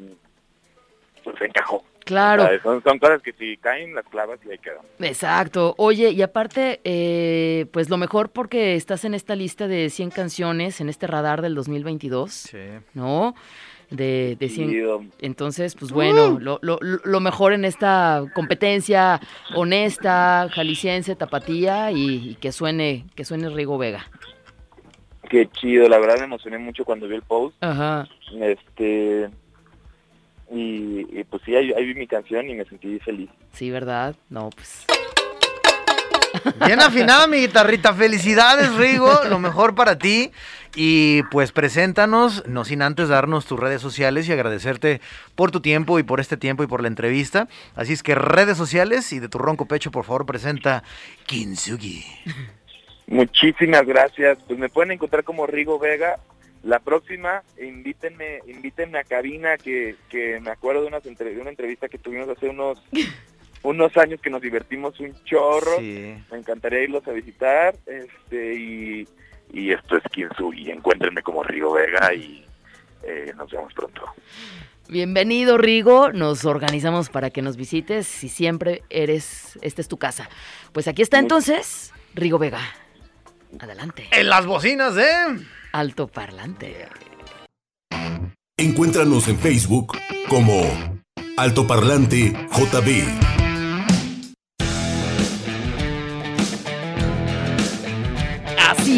pues 1.24 1.42
encajó. 1.42 1.84
Claro. 2.06 2.48
son, 2.64 3.00
cosas 3.00 3.22
que 3.22 3.34
si 3.34 3.58
caen 3.58 3.94
las 3.94 4.06
clavas 4.06 4.40
y 4.46 4.52
ahí 4.52 4.58
quedan. 4.60 4.86
Exacto. 5.00 5.76
Oye, 5.78 6.12
y 6.12 6.22
aparte, 6.22 6.80
eh, 6.86 7.66
pues 7.74 7.90
lo 7.90 7.98
mejor 7.98 8.30
porque 8.30 8.76
estás 8.76 9.04
en 9.04 9.14
esta 9.14 9.36
lista 9.36 9.68
de 9.68 9.90
100 9.90 10.12
canciones, 10.12 10.80
en 10.80 10.88
este 10.88 11.06
radar 11.06 11.42
del 11.42 11.54
2022, 11.56 12.32
sí. 12.32 12.58
¿no? 12.94 13.36
De, 13.90 14.36
de 14.38 14.50
100. 14.50 15.12
Entonces, 15.20 15.76
pues 15.76 15.92
bueno, 15.92 16.32
uh. 16.32 16.40
lo, 16.40 16.60
lo, 16.62 16.78
lo, 16.82 17.20
mejor 17.22 17.54
en 17.54 17.64
esta 17.64 18.26
competencia 18.36 19.22
honesta, 19.56 20.50
jalisciense, 20.52 21.16
tapatía 21.16 21.92
y, 21.92 22.32
y, 22.32 22.36
que 22.36 22.52
suene 22.52 23.06
que 23.16 23.24
suene 23.24 23.50
Rigo 23.50 23.78
Vega. 23.78 24.06
Qué 25.30 25.50
chido, 25.50 25.88
la 25.88 26.00
verdad 26.00 26.20
me 26.20 26.26
emocioné 26.26 26.58
mucho 26.58 26.84
cuando 26.84 27.08
vi 27.08 27.16
el 27.16 27.22
post. 27.22 27.56
Ajá. 27.62 28.08
Este 28.42 29.30
y, 30.50 31.24
pues 31.26 31.44
sí, 31.46 31.56
ahí, 31.56 31.86
vi 31.86 31.94
mi 31.94 32.08
canción 32.08 32.50
y 32.50 32.56
me 32.56 32.66
sentí 32.66 33.00
feliz. 33.00 33.30
Sí, 33.52 33.70
¿verdad? 33.70 34.16
No, 34.30 34.50
pues... 34.50 34.86
Bien 36.66 36.80
afinada 36.80 37.28
mi 37.28 37.38
guitarrita, 37.38 37.94
felicidades 37.94 38.74
Rigo, 38.76 39.24
lo 39.30 39.40
mejor 39.40 39.76
para 39.76 39.98
ti. 39.98 40.32
Y 40.76 41.24
pues 41.32 41.52
preséntanos, 41.52 42.44
no 42.46 42.64
sin 42.64 42.82
antes 42.82 43.10
darnos 43.10 43.46
tus 43.46 43.60
redes 43.60 43.82
sociales 43.82 44.28
y 44.28 44.34
agradecerte 44.34 45.02
por 45.36 45.50
tu 45.50 45.62
tiempo 45.62 45.98
y 45.98 46.04
por 46.04 46.20
este 46.20 46.38
tiempo 46.38 46.64
y 46.64 46.68
por 46.68 46.82
la 46.82 46.88
entrevista. 46.88 47.48
Así 47.76 47.94
es 47.94 48.04
que 48.04 48.14
redes 48.14 48.58
sociales 48.58 49.12
y 49.12 49.20
de 49.20 49.30
tu 49.30 49.40
ronco 49.40 49.66
pecho 49.66 49.90
por 49.90 50.06
favor 50.06 50.26
presenta 50.26 50.84
Kintsugi. 51.26 52.06
Muchísimas 53.08 53.86
gracias, 53.86 54.38
pues 54.46 54.60
me 54.60 54.70
pueden 54.70 54.92
encontrar 54.92 55.24
como 55.24 55.48
Rigo 55.48 55.80
Vega. 55.80 56.20
La 56.64 56.80
próxima, 56.80 57.44
invítenme, 57.62 58.42
invítenme 58.48 59.00
a 59.00 59.04
cabina, 59.04 59.58
que, 59.58 59.96
que 60.10 60.40
me 60.42 60.52
acuerdo 60.52 60.82
de 60.82 60.88
una, 60.88 61.00
de 61.00 61.40
una 61.40 61.50
entrevista 61.50 61.88
que 61.88 61.98
tuvimos 61.98 62.28
hace 62.28 62.50
unos 62.50 62.84
unos 63.68 63.96
años 63.98 64.22
que 64.22 64.30
nos 64.30 64.42
divertimos 64.42 65.00
un 65.00 65.14
chorro. 65.26 65.80
Me 65.80 66.24
encantaría 66.32 66.84
irlos 66.84 67.08
a 67.08 67.12
visitar. 67.12 67.76
este 67.86 68.56
Y, 68.56 69.08
y 69.54 69.72
esto 69.72 69.98
es 69.98 70.04
Kinsugi. 70.12 70.72
Encuéntrenme 70.72 71.22
como 71.22 71.44
Río 71.44 71.74
Vega 71.74 72.14
y 72.14 72.46
eh, 73.04 73.34
nos 73.36 73.52
vemos 73.52 73.74
pronto. 73.74 74.02
Bienvenido, 74.90 75.58
Rigo. 75.58 76.14
Nos 76.14 76.46
organizamos 76.46 77.10
para 77.10 77.30
que 77.30 77.42
nos 77.42 77.58
visites 77.58 78.08
si 78.08 78.30
siempre 78.30 78.84
eres, 78.90 79.60
esta 79.62 79.82
es 79.82 79.90
tu 79.90 79.98
casa. 79.98 80.30
Pues 80.72 80.88
aquí 80.88 81.02
está 81.02 81.20
entonces 81.20 81.94
Rigo 82.16 82.40
Vega. 82.40 82.62
Adelante. 83.60 84.08
En 84.12 84.30
las 84.30 84.46
bocinas 84.46 84.96
de... 84.96 85.06
Alto 85.74 86.08
Parlante. 86.08 86.88
Encuéntranos 88.58 89.28
en 89.28 89.38
Facebook 89.38 89.98
como 90.30 90.64
Altoparlante 91.38 92.34
JB. 92.52 93.37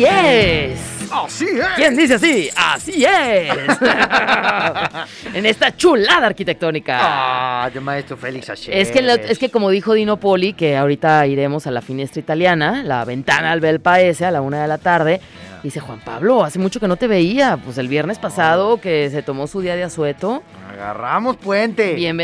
Así 0.05 0.25
es. 0.27 0.79
Así 1.11 1.45
es. 1.45 1.65
¿Quién 1.75 1.95
dice 1.95 2.13
así? 2.15 2.49
Así 2.55 3.03
es. 3.05 3.51
en 5.33 5.45
esta 5.45 5.75
chulada 5.75 6.27
arquitectónica. 6.27 6.99
Ah, 7.01 7.69
maestro 7.81 8.15
Félix 8.17 8.49
Acher. 8.49 8.75
Es 8.77 8.91
que, 8.91 8.99
es 9.27 9.39
que 9.39 9.49
como 9.49 9.69
dijo 9.69 9.93
Dino 9.93 10.17
Poli, 10.17 10.53
que 10.53 10.77
ahorita 10.77 11.25
iremos 11.27 11.67
a 11.67 11.71
la 11.71 11.81
finestra 11.81 12.19
italiana, 12.19 12.83
la 12.83 13.03
ventana 13.05 13.51
al 13.51 13.59
Bel 13.59 13.79
Paese 13.79 14.25
a 14.25 14.31
la 14.31 14.41
una 14.41 14.61
de 14.61 14.67
la 14.67 14.77
tarde, 14.77 15.19
dice 15.63 15.79
Juan 15.79 15.99
Pablo, 15.99 16.43
hace 16.43 16.59
mucho 16.59 16.79
que 16.79 16.87
no 16.87 16.95
te 16.95 17.07
veía, 17.07 17.57
pues 17.57 17.77
el 17.77 17.87
viernes 17.87 18.19
pasado 18.19 18.79
que 18.79 19.09
se 19.09 19.23
tomó 19.23 19.47
su 19.47 19.61
día 19.61 19.75
de 19.75 19.83
asueto. 19.83 20.43
Agarramos 20.71 21.37
puente. 21.37 21.95
Bien, 21.95 22.19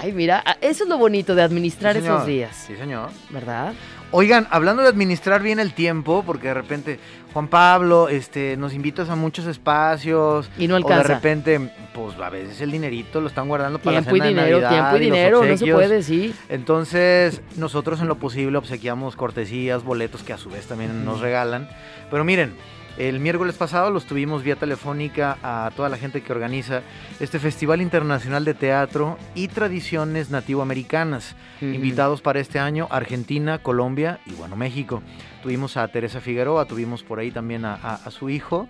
ay, 0.00 0.12
mira, 0.12 0.42
eso 0.60 0.84
es 0.84 0.88
lo 0.88 0.98
bonito 0.98 1.34
de 1.34 1.42
administrar 1.42 1.94
Sí, 1.94 2.00
esos 2.04 2.26
días, 2.26 2.64
Sí, 2.66 2.76
señor. 2.76 3.10
¿verdad? 3.30 3.72
Oigan, 4.10 4.46
hablando 4.50 4.82
de 4.82 4.88
administrar 4.88 5.42
bien 5.42 5.58
el 5.58 5.74
tiempo, 5.74 6.22
porque 6.24 6.48
de 6.48 6.54
repente, 6.54 6.98
Juan 7.34 7.48
Pablo, 7.48 8.08
este, 8.08 8.56
nos 8.56 8.72
invitas 8.72 9.10
a 9.10 9.16
muchos 9.16 9.46
espacios. 9.46 10.50
Y 10.56 10.66
no 10.66 10.76
O 10.76 10.78
de 10.78 10.84
alcanza. 10.84 11.14
repente, 11.14 11.70
pues 11.92 12.18
a 12.18 12.30
veces 12.30 12.60
el 12.62 12.70
dinerito 12.70 13.20
lo 13.20 13.28
están 13.28 13.48
guardando 13.48 13.78
para 13.78 14.00
Tiempo 14.00 14.16
y 14.16 14.18
la 14.20 14.24
cena 14.26 14.42
de 14.42 14.46
dinero, 14.48 14.60
Navidad 14.62 14.70
tiempo 14.70 14.96
y 14.96 15.08
los 15.08 15.16
dinero, 15.16 15.44
no 15.44 15.56
se 15.58 15.72
puede, 15.72 16.02
sí. 16.02 16.34
Entonces, 16.48 17.42
nosotros 17.56 18.00
en 18.00 18.08
lo 18.08 18.16
posible 18.16 18.56
obsequiamos 18.56 19.14
cortesías, 19.14 19.84
boletos 19.84 20.22
que 20.22 20.32
a 20.32 20.38
su 20.38 20.48
vez 20.48 20.66
también 20.66 21.04
nos 21.04 21.20
regalan. 21.20 21.68
Pero 22.10 22.24
miren, 22.24 22.54
el 22.98 23.20
miércoles 23.20 23.54
pasado 23.56 23.90
los 23.90 24.06
tuvimos 24.06 24.42
vía 24.42 24.56
telefónica 24.56 25.38
a 25.42 25.70
toda 25.76 25.88
la 25.88 25.96
gente 25.96 26.20
que 26.20 26.32
organiza 26.32 26.82
este 27.20 27.38
Festival 27.38 27.80
Internacional 27.80 28.44
de 28.44 28.54
Teatro 28.54 29.16
y 29.36 29.46
Tradiciones 29.48 30.30
Nativoamericanas. 30.30 31.36
Ujú. 31.62 31.66
Invitados 31.72 32.20
para 32.20 32.40
este 32.40 32.58
año 32.58 32.88
Argentina, 32.90 33.58
Colombia 33.58 34.18
y 34.26 34.32
bueno, 34.32 34.56
México. 34.56 35.02
Tuvimos 35.44 35.76
a 35.76 35.86
Teresa 35.88 36.20
Figueroa, 36.20 36.64
tuvimos 36.64 37.04
por 37.04 37.20
ahí 37.20 37.30
también 37.30 37.64
a, 37.64 37.74
a- 37.74 38.00
a 38.04 38.10
su 38.10 38.30
hijo. 38.30 38.66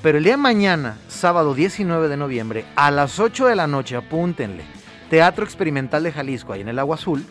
Pero 0.00 0.18
el 0.18 0.24
día 0.24 0.34
de 0.34 0.36
mañana, 0.38 0.96
sábado 1.08 1.52
19 1.54 2.06
de 2.08 2.16
noviembre, 2.16 2.64
a 2.76 2.92
las 2.92 3.18
8 3.18 3.46
de 3.46 3.56
la 3.56 3.66
noche, 3.66 3.96
apúntenle, 3.96 4.62
Teatro 5.10 5.44
Experimental 5.44 6.04
de 6.04 6.12
Jalisco, 6.12 6.52
ahí 6.52 6.60
en 6.60 6.68
el 6.68 6.78
Agua 6.78 6.94
Azul, 6.94 7.24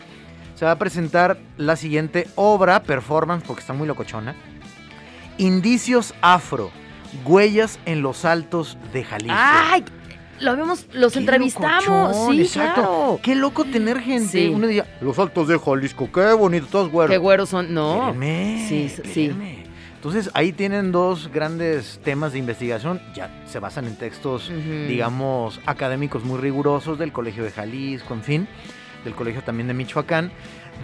se 0.54 0.66
va 0.66 0.72
a 0.72 0.78
presentar 0.78 1.38
la 1.56 1.76
siguiente 1.76 2.28
obra, 2.34 2.82
performance, 2.82 3.42
porque 3.46 3.60
está 3.60 3.72
muy 3.72 3.88
locochona. 3.88 4.34
Indicios 5.42 6.14
Afro, 6.20 6.70
Huellas 7.24 7.80
en 7.84 8.00
los 8.00 8.24
Altos 8.24 8.78
de 8.92 9.02
Jalisco. 9.02 9.34
¡Ay! 9.36 9.84
Lo 10.38 10.56
vemos, 10.56 10.86
los 10.92 11.14
Qué 11.14 11.18
entrevistamos, 11.18 11.84
locochón, 11.88 12.34
sí, 12.36 12.42
exacto. 12.42 12.80
claro. 12.80 13.20
Qué 13.24 13.34
loco 13.34 13.64
tener 13.64 13.98
gente. 13.98 14.28
Sí. 14.28 14.48
Uno 14.54 14.68
diría, 14.68 14.86
los 15.00 15.18
altos 15.18 15.48
de 15.48 15.58
Jalisco, 15.58 16.08
qué 16.12 16.32
bonito, 16.34 16.66
todos 16.70 16.92
güeros. 16.92 17.10
Qué 17.10 17.18
güeros 17.18 17.48
son, 17.48 17.74
no. 17.74 18.10
Espérenme, 18.10 18.66
Sí, 18.68 18.88
sí. 18.88 19.32
Entonces 19.96 20.30
ahí 20.34 20.52
tienen 20.52 20.92
dos 20.92 21.28
grandes 21.32 22.00
temas 22.04 22.32
de 22.32 22.38
investigación. 22.38 23.00
Ya 23.12 23.42
se 23.46 23.58
basan 23.58 23.86
en 23.86 23.96
textos, 23.96 24.48
digamos, 24.86 25.60
académicos 25.66 26.22
muy 26.22 26.38
rigurosos 26.38 27.00
del 27.00 27.10
Colegio 27.12 27.42
de 27.42 27.50
Jalisco, 27.50 28.14
en 28.14 28.22
fin, 28.22 28.48
del 29.04 29.14
Colegio 29.14 29.42
también 29.42 29.68
de 29.68 29.74
Michoacán. 29.74 30.30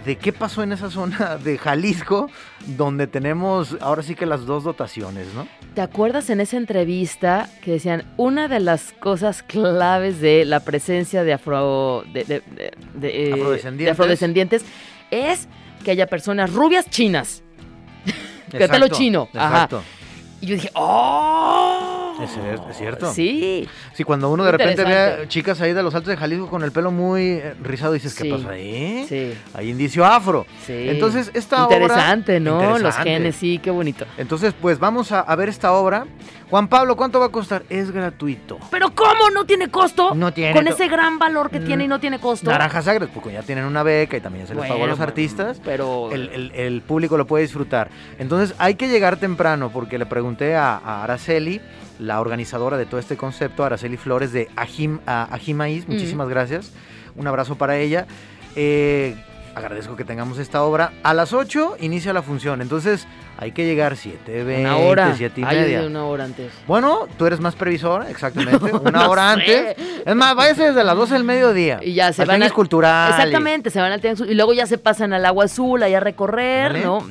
De 0.05 0.17
qué 0.17 0.31
pasó 0.31 0.63
en 0.63 0.71
esa 0.71 0.89
zona 0.89 1.37
de 1.43 1.57
Jalisco, 1.57 2.29
donde 2.67 3.05
tenemos 3.07 3.75
ahora 3.81 4.01
sí 4.01 4.15
que 4.15 4.25
las 4.25 4.45
dos 4.45 4.63
dotaciones, 4.63 5.27
¿no? 5.33 5.45
¿Te 5.73 5.81
acuerdas 5.81 6.29
en 6.29 6.39
esa 6.39 6.55
entrevista 6.57 7.49
que 7.61 7.71
decían 7.71 8.05
una 8.15 8.47
de 8.47 8.59
las 8.61 8.93
cosas 8.93 9.43
claves 9.43 10.21
de 10.21 10.45
la 10.45 10.61
presencia 10.61 11.23
de 11.23 11.33
afro 11.33 12.03
de, 12.13 12.23
de- 12.23 12.41
de- 12.41 12.71
de, 12.93 13.29
eh, 13.29 13.33
Afrodescendientes. 13.33 13.85
de 13.85 13.91
afrodescendientes 13.91 14.65
es 15.11 15.47
que 15.83 15.91
haya 15.91 16.07
personas 16.07 16.53
rubias 16.53 16.89
chinas? 16.89 17.43
Que 18.51 18.57
pelo 18.67 18.85
Exacto, 18.85 18.95
chino, 18.95 19.29
ajá. 19.33 19.47
Exacto. 19.65 19.83
Y 20.41 20.45
yo 20.47 20.55
dije, 20.55 20.71
¡oh! 20.75 21.98
Es 22.23 22.35
cier- 22.37 22.69
es 22.69 22.77
cierto. 22.77 23.13
Sí. 23.13 23.67
Sí, 23.93 24.03
cuando 24.03 24.29
uno 24.31 24.43
de 24.43 24.51
repente 24.51 24.83
ve 24.83 24.95
a 25.23 25.27
chicas 25.27 25.59
ahí 25.61 25.73
de 25.73 25.83
los 25.83 25.93
altos 25.95 26.09
de 26.09 26.17
Jalisco 26.17 26.47
con 26.49 26.63
el 26.63 26.71
pelo 26.71 26.91
muy 26.91 27.21
eh, 27.33 27.53
rizado, 27.61 27.93
dices, 27.93 28.13
¿qué 28.15 28.29
pasa 28.29 28.49
ahí? 28.51 29.05
Sí, 29.07 29.33
Hay 29.53 29.69
indicio 29.69 30.05
afro. 30.05 30.45
sí. 30.65 30.73
Entonces, 30.89 31.31
esta 31.33 31.65
obra- 31.67 31.77
Interesante, 31.79 32.39
¿no? 32.39 32.77
Los 32.79 32.95
genes, 32.97 33.35
sí, 33.35 33.59
qué 33.59 33.71
bonito. 33.71 34.05
Entonces, 34.17 34.53
pues 34.59 34.79
vamos 34.79 35.11
a, 35.11 35.21
a 35.21 35.35
ver 35.35 35.49
esta 35.49 35.71
obra. 35.73 36.05
Juan 36.49 36.67
Pablo, 36.67 36.95
¿cuánto 36.97 37.19
va 37.19 37.27
a 37.27 37.29
costar? 37.29 37.61
Es 37.69 37.91
gratuito. 37.91 38.57
Pero 38.71 38.89
¿cómo 38.95 39.29
no 39.31 39.45
tiene 39.45 39.69
costo? 39.69 40.15
No 40.15 40.33
tiene 40.33 40.53
Con 40.55 40.67
ese 40.67 40.87
gran 40.87 41.19
valor 41.19 41.51
que 41.51 41.59
tiene 41.59 41.83
y 41.83 41.87
Mm, 41.87 41.89
no 41.91 41.99
tiene 41.99 42.19
costo. 42.19 42.49
Naranjas 42.49 42.85
Sagres, 42.85 43.07
porque 43.13 43.31
ya 43.31 43.43
tienen 43.43 43.65
una 43.65 43.83
beca 43.83 44.17
y 44.17 44.19
también 44.21 44.47
se 44.47 44.55
les 44.55 44.65
pagó 44.67 44.83
a 44.83 44.87
los 44.87 44.99
artistas. 44.99 45.61
Pero 45.63 46.11
El, 46.11 46.29
el- 46.29 46.51
el 46.55 46.81
público 46.81 47.17
lo 47.17 47.27
puede 47.27 47.43
disfrutar. 47.43 47.89
Entonces 48.17 48.55
hay 48.57 48.73
que 48.73 48.87
llegar 48.87 49.17
temprano 49.17 49.69
porque 49.71 49.99
le 49.99 50.07
pregunté 50.07 50.55
a, 50.55 50.75
a 50.77 51.03
Araceli, 51.03 51.61
la 51.99 52.19
organizadora 52.21 52.77
de 52.77 52.85
todo 52.85 52.99
este 52.99 53.17
concepto, 53.17 53.63
Araceli 53.63 53.97
Flores 53.97 54.31
de 54.31 54.47
Ajim, 54.55 54.99
a, 55.05 55.23
Ajimaíz, 55.33 55.87
Mm. 55.87 55.91
muchísimas 55.93 56.29
gracias. 56.29 56.71
Un 57.15 57.27
abrazo 57.27 57.55
para 57.55 57.77
ella. 57.77 58.07
Eh, 58.55 59.15
agradezco 59.55 59.95
que 59.95 60.05
tengamos 60.05 60.37
esta 60.39 60.63
obra. 60.63 60.93
A 61.03 61.13
las 61.13 61.33
8 61.33 61.75
inicia 61.81 62.13
la 62.13 62.21
función, 62.21 62.61
entonces 62.61 63.05
hay 63.37 63.51
que 63.51 63.65
llegar 63.65 63.97
7, 63.97 64.43
20, 64.43 64.61
una 64.61 64.77
hora. 64.77 65.13
7 65.15 65.41
y 65.41 65.43
media. 65.45 65.83
una 65.85 66.05
hora 66.05 66.25
antes. 66.25 66.51
Bueno, 66.67 67.07
tú 67.17 67.25
eres 67.25 67.39
más 67.39 67.55
previsora, 67.55 68.09
exactamente. 68.09 68.65
Una 68.73 69.03
no 69.03 69.09
hora 69.09 69.35
sé. 69.35 69.69
antes. 69.69 69.85
Es 70.05 70.15
más, 70.15 70.35
váyase 70.35 70.63
desde 70.67 70.83
las 70.83 70.95
12 70.95 71.13
del 71.15 71.23
mediodía. 71.23 71.79
Y 71.81 71.93
ya 71.93 72.11
se 72.13 72.21
Al 72.21 72.27
van 72.29 72.35
tianguis 72.39 72.51
a- 72.51 72.55
cultural. 72.55 73.09
y- 73.09 73.13
Exactamente, 73.13 73.69
se 73.69 73.79
van 73.81 73.91
al 73.91 74.01
tianguis 74.01 74.29
y 74.29 74.33
luego 74.35 74.53
ya 74.53 74.65
se 74.65 74.77
pasan 74.77 75.11
al 75.13 75.25
agua 75.25 75.45
azul, 75.45 75.81
allá 75.83 75.97
a 75.97 76.01
recorrer. 76.01 76.83
¿no? 76.85 77.05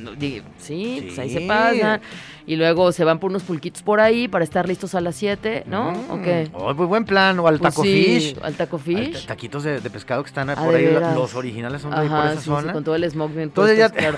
Sí, 0.59 1.03
pues 1.05 1.19
ahí 1.19 1.29
se 1.31 1.41
pasan. 1.41 2.01
Y 2.47 2.55
luego 2.55 2.91
se 2.91 3.03
van 3.03 3.19
por 3.19 3.29
unos 3.29 3.43
pulquitos 3.43 3.81
por 3.83 3.99
ahí 3.99 4.27
para 4.27 4.43
estar 4.43 4.67
listos 4.67 4.95
a 4.95 5.01
las 5.01 5.15
7, 5.15 5.65
¿no? 5.67 5.91
Mm. 5.91 6.11
¿O 6.11 6.21
qué? 6.21 6.49
Oh, 6.53 6.73
pues 6.75 6.89
buen 6.89 7.05
plan. 7.05 7.37
O 7.39 7.47
al 7.47 7.59
Pues 7.59 7.73
taco 7.73 7.83
sí, 7.83 8.03
fish. 8.33 8.35
al 8.41 8.55
taco 8.55 8.77
fish. 8.79 9.21
ta- 9.21 9.27
taquitos 9.33 9.63
de, 9.63 9.79
de 9.81 9.89
pescado 9.89 10.23
que 10.23 10.27
están 10.29 10.49
Ah, 10.49 10.55
por 10.55 10.73
ahí. 10.75 10.85
veras. 10.85 11.15
Los 11.15 11.35
originales 11.35 11.81
son 11.81 11.91
de 11.91 11.97
ahí 11.97 12.07
por 12.07 12.17
Ajá, 12.17 12.27
esa 12.31 12.35
sí, 12.41 12.45
sí, 12.45 12.49
zona. 12.49 12.73
con 12.73 12.83
todo 12.83 12.95
el 12.95 13.03
smog 13.09 13.29
bien 13.31 13.43
Entonces 13.43 13.77
ya 13.77 13.89
claro. 13.89 14.17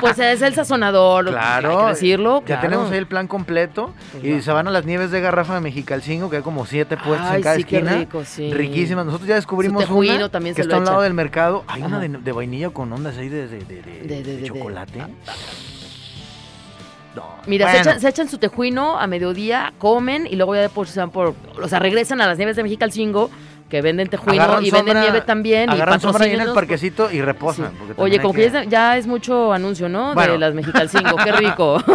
Pues 0.00 0.18
es 0.18 0.40
el 0.42 0.54
sazonador, 0.54 1.26
Claro. 1.28 1.78
hay 1.80 1.84
que 1.84 1.90
decirlo. 1.92 2.40
Ya 2.40 2.46
claro. 2.46 2.60
tenemos 2.62 2.90
ahí 2.92 2.98
el 2.98 3.06
plan 3.06 3.26
completo. 3.26 3.92
Pues 4.12 4.24
y 4.24 4.42
se 4.42 4.52
van 4.52 4.68
a 4.68 4.70
las 4.70 4.84
nieves 4.84 5.10
de 5.10 5.20
Garrafa 5.20 5.54
de 5.54 5.60
Mexicalcingo, 5.60 6.30
que 6.30 6.36
hay 6.36 6.42
como 6.42 6.64
siete 6.66 6.96
puestos 6.96 7.26
Ay, 7.30 7.36
en 7.38 7.42
cada 7.42 7.56
qué 7.56 7.60
esquina. 7.62 7.96
rico, 7.98 8.24
sí. 8.24 8.52
Riquísimas. 8.52 9.04
Nosotros 9.06 9.28
ya 9.28 9.34
descubrimos 9.36 9.82
tejuino 9.84 10.14
una 10.16 10.28
también 10.28 10.54
que 10.54 10.62
se 10.62 10.68
está 10.68 10.76
a 10.76 10.78
un 10.78 10.84
lado 10.84 11.02
del 11.02 11.14
mercado. 11.14 11.64
Hay 11.66 11.82
una 11.82 11.98
Ajá. 11.98 12.08
de, 12.08 12.18
de 12.18 12.32
vainilla 12.32 12.70
con 12.70 12.92
ondas 12.92 13.16
ahí 13.18 13.28
de, 13.28 13.46
de, 13.48 13.58
de- 13.58 14.22
de- 14.22 14.50
No, 17.14 17.24
Mira, 17.46 17.72
se, 17.72 17.78
echan, 17.80 18.00
se 18.00 18.08
echan 18.08 18.28
su 18.28 18.38
tejuino 18.38 18.98
a 18.98 19.06
mediodía, 19.06 19.72
comen 19.78 20.26
y 20.26 20.36
luego 20.36 20.54
ya 20.54 20.62
después 20.62 20.90
se 20.90 21.00
van 21.00 21.10
por. 21.10 21.34
O 21.60 21.68
sea, 21.68 21.78
regresan 21.78 22.20
a 22.20 22.26
las 22.26 22.38
nieves 22.38 22.56
de 22.56 22.62
Mexicalcingo, 22.62 23.30
que 23.70 23.80
venden 23.80 24.08
tejuino 24.08 24.42
Agarran 24.42 24.66
y 24.66 24.70
venden 24.70 25.00
nieve 25.00 25.22
también. 25.22 25.70
Agarran 25.70 25.98
y 25.98 26.02
sombra 26.02 26.24
ahí 26.24 26.32
en 26.34 26.40
el 26.40 26.52
parquecito 26.52 27.10
y 27.10 27.22
reposan. 27.22 27.70
Sí. 27.70 27.94
Oye, 27.96 28.20
como 28.20 28.34
que 28.34 28.50
ya 28.50 28.60
es, 28.60 28.68
ya 28.68 28.96
es 28.98 29.06
mucho 29.06 29.52
anuncio, 29.52 29.88
¿no? 29.88 30.12
Bueno. 30.12 30.32
De 30.32 30.38
las 30.38 30.54
Mexicalcingo, 30.54 31.16
qué 31.16 31.32
rico. 31.32 31.82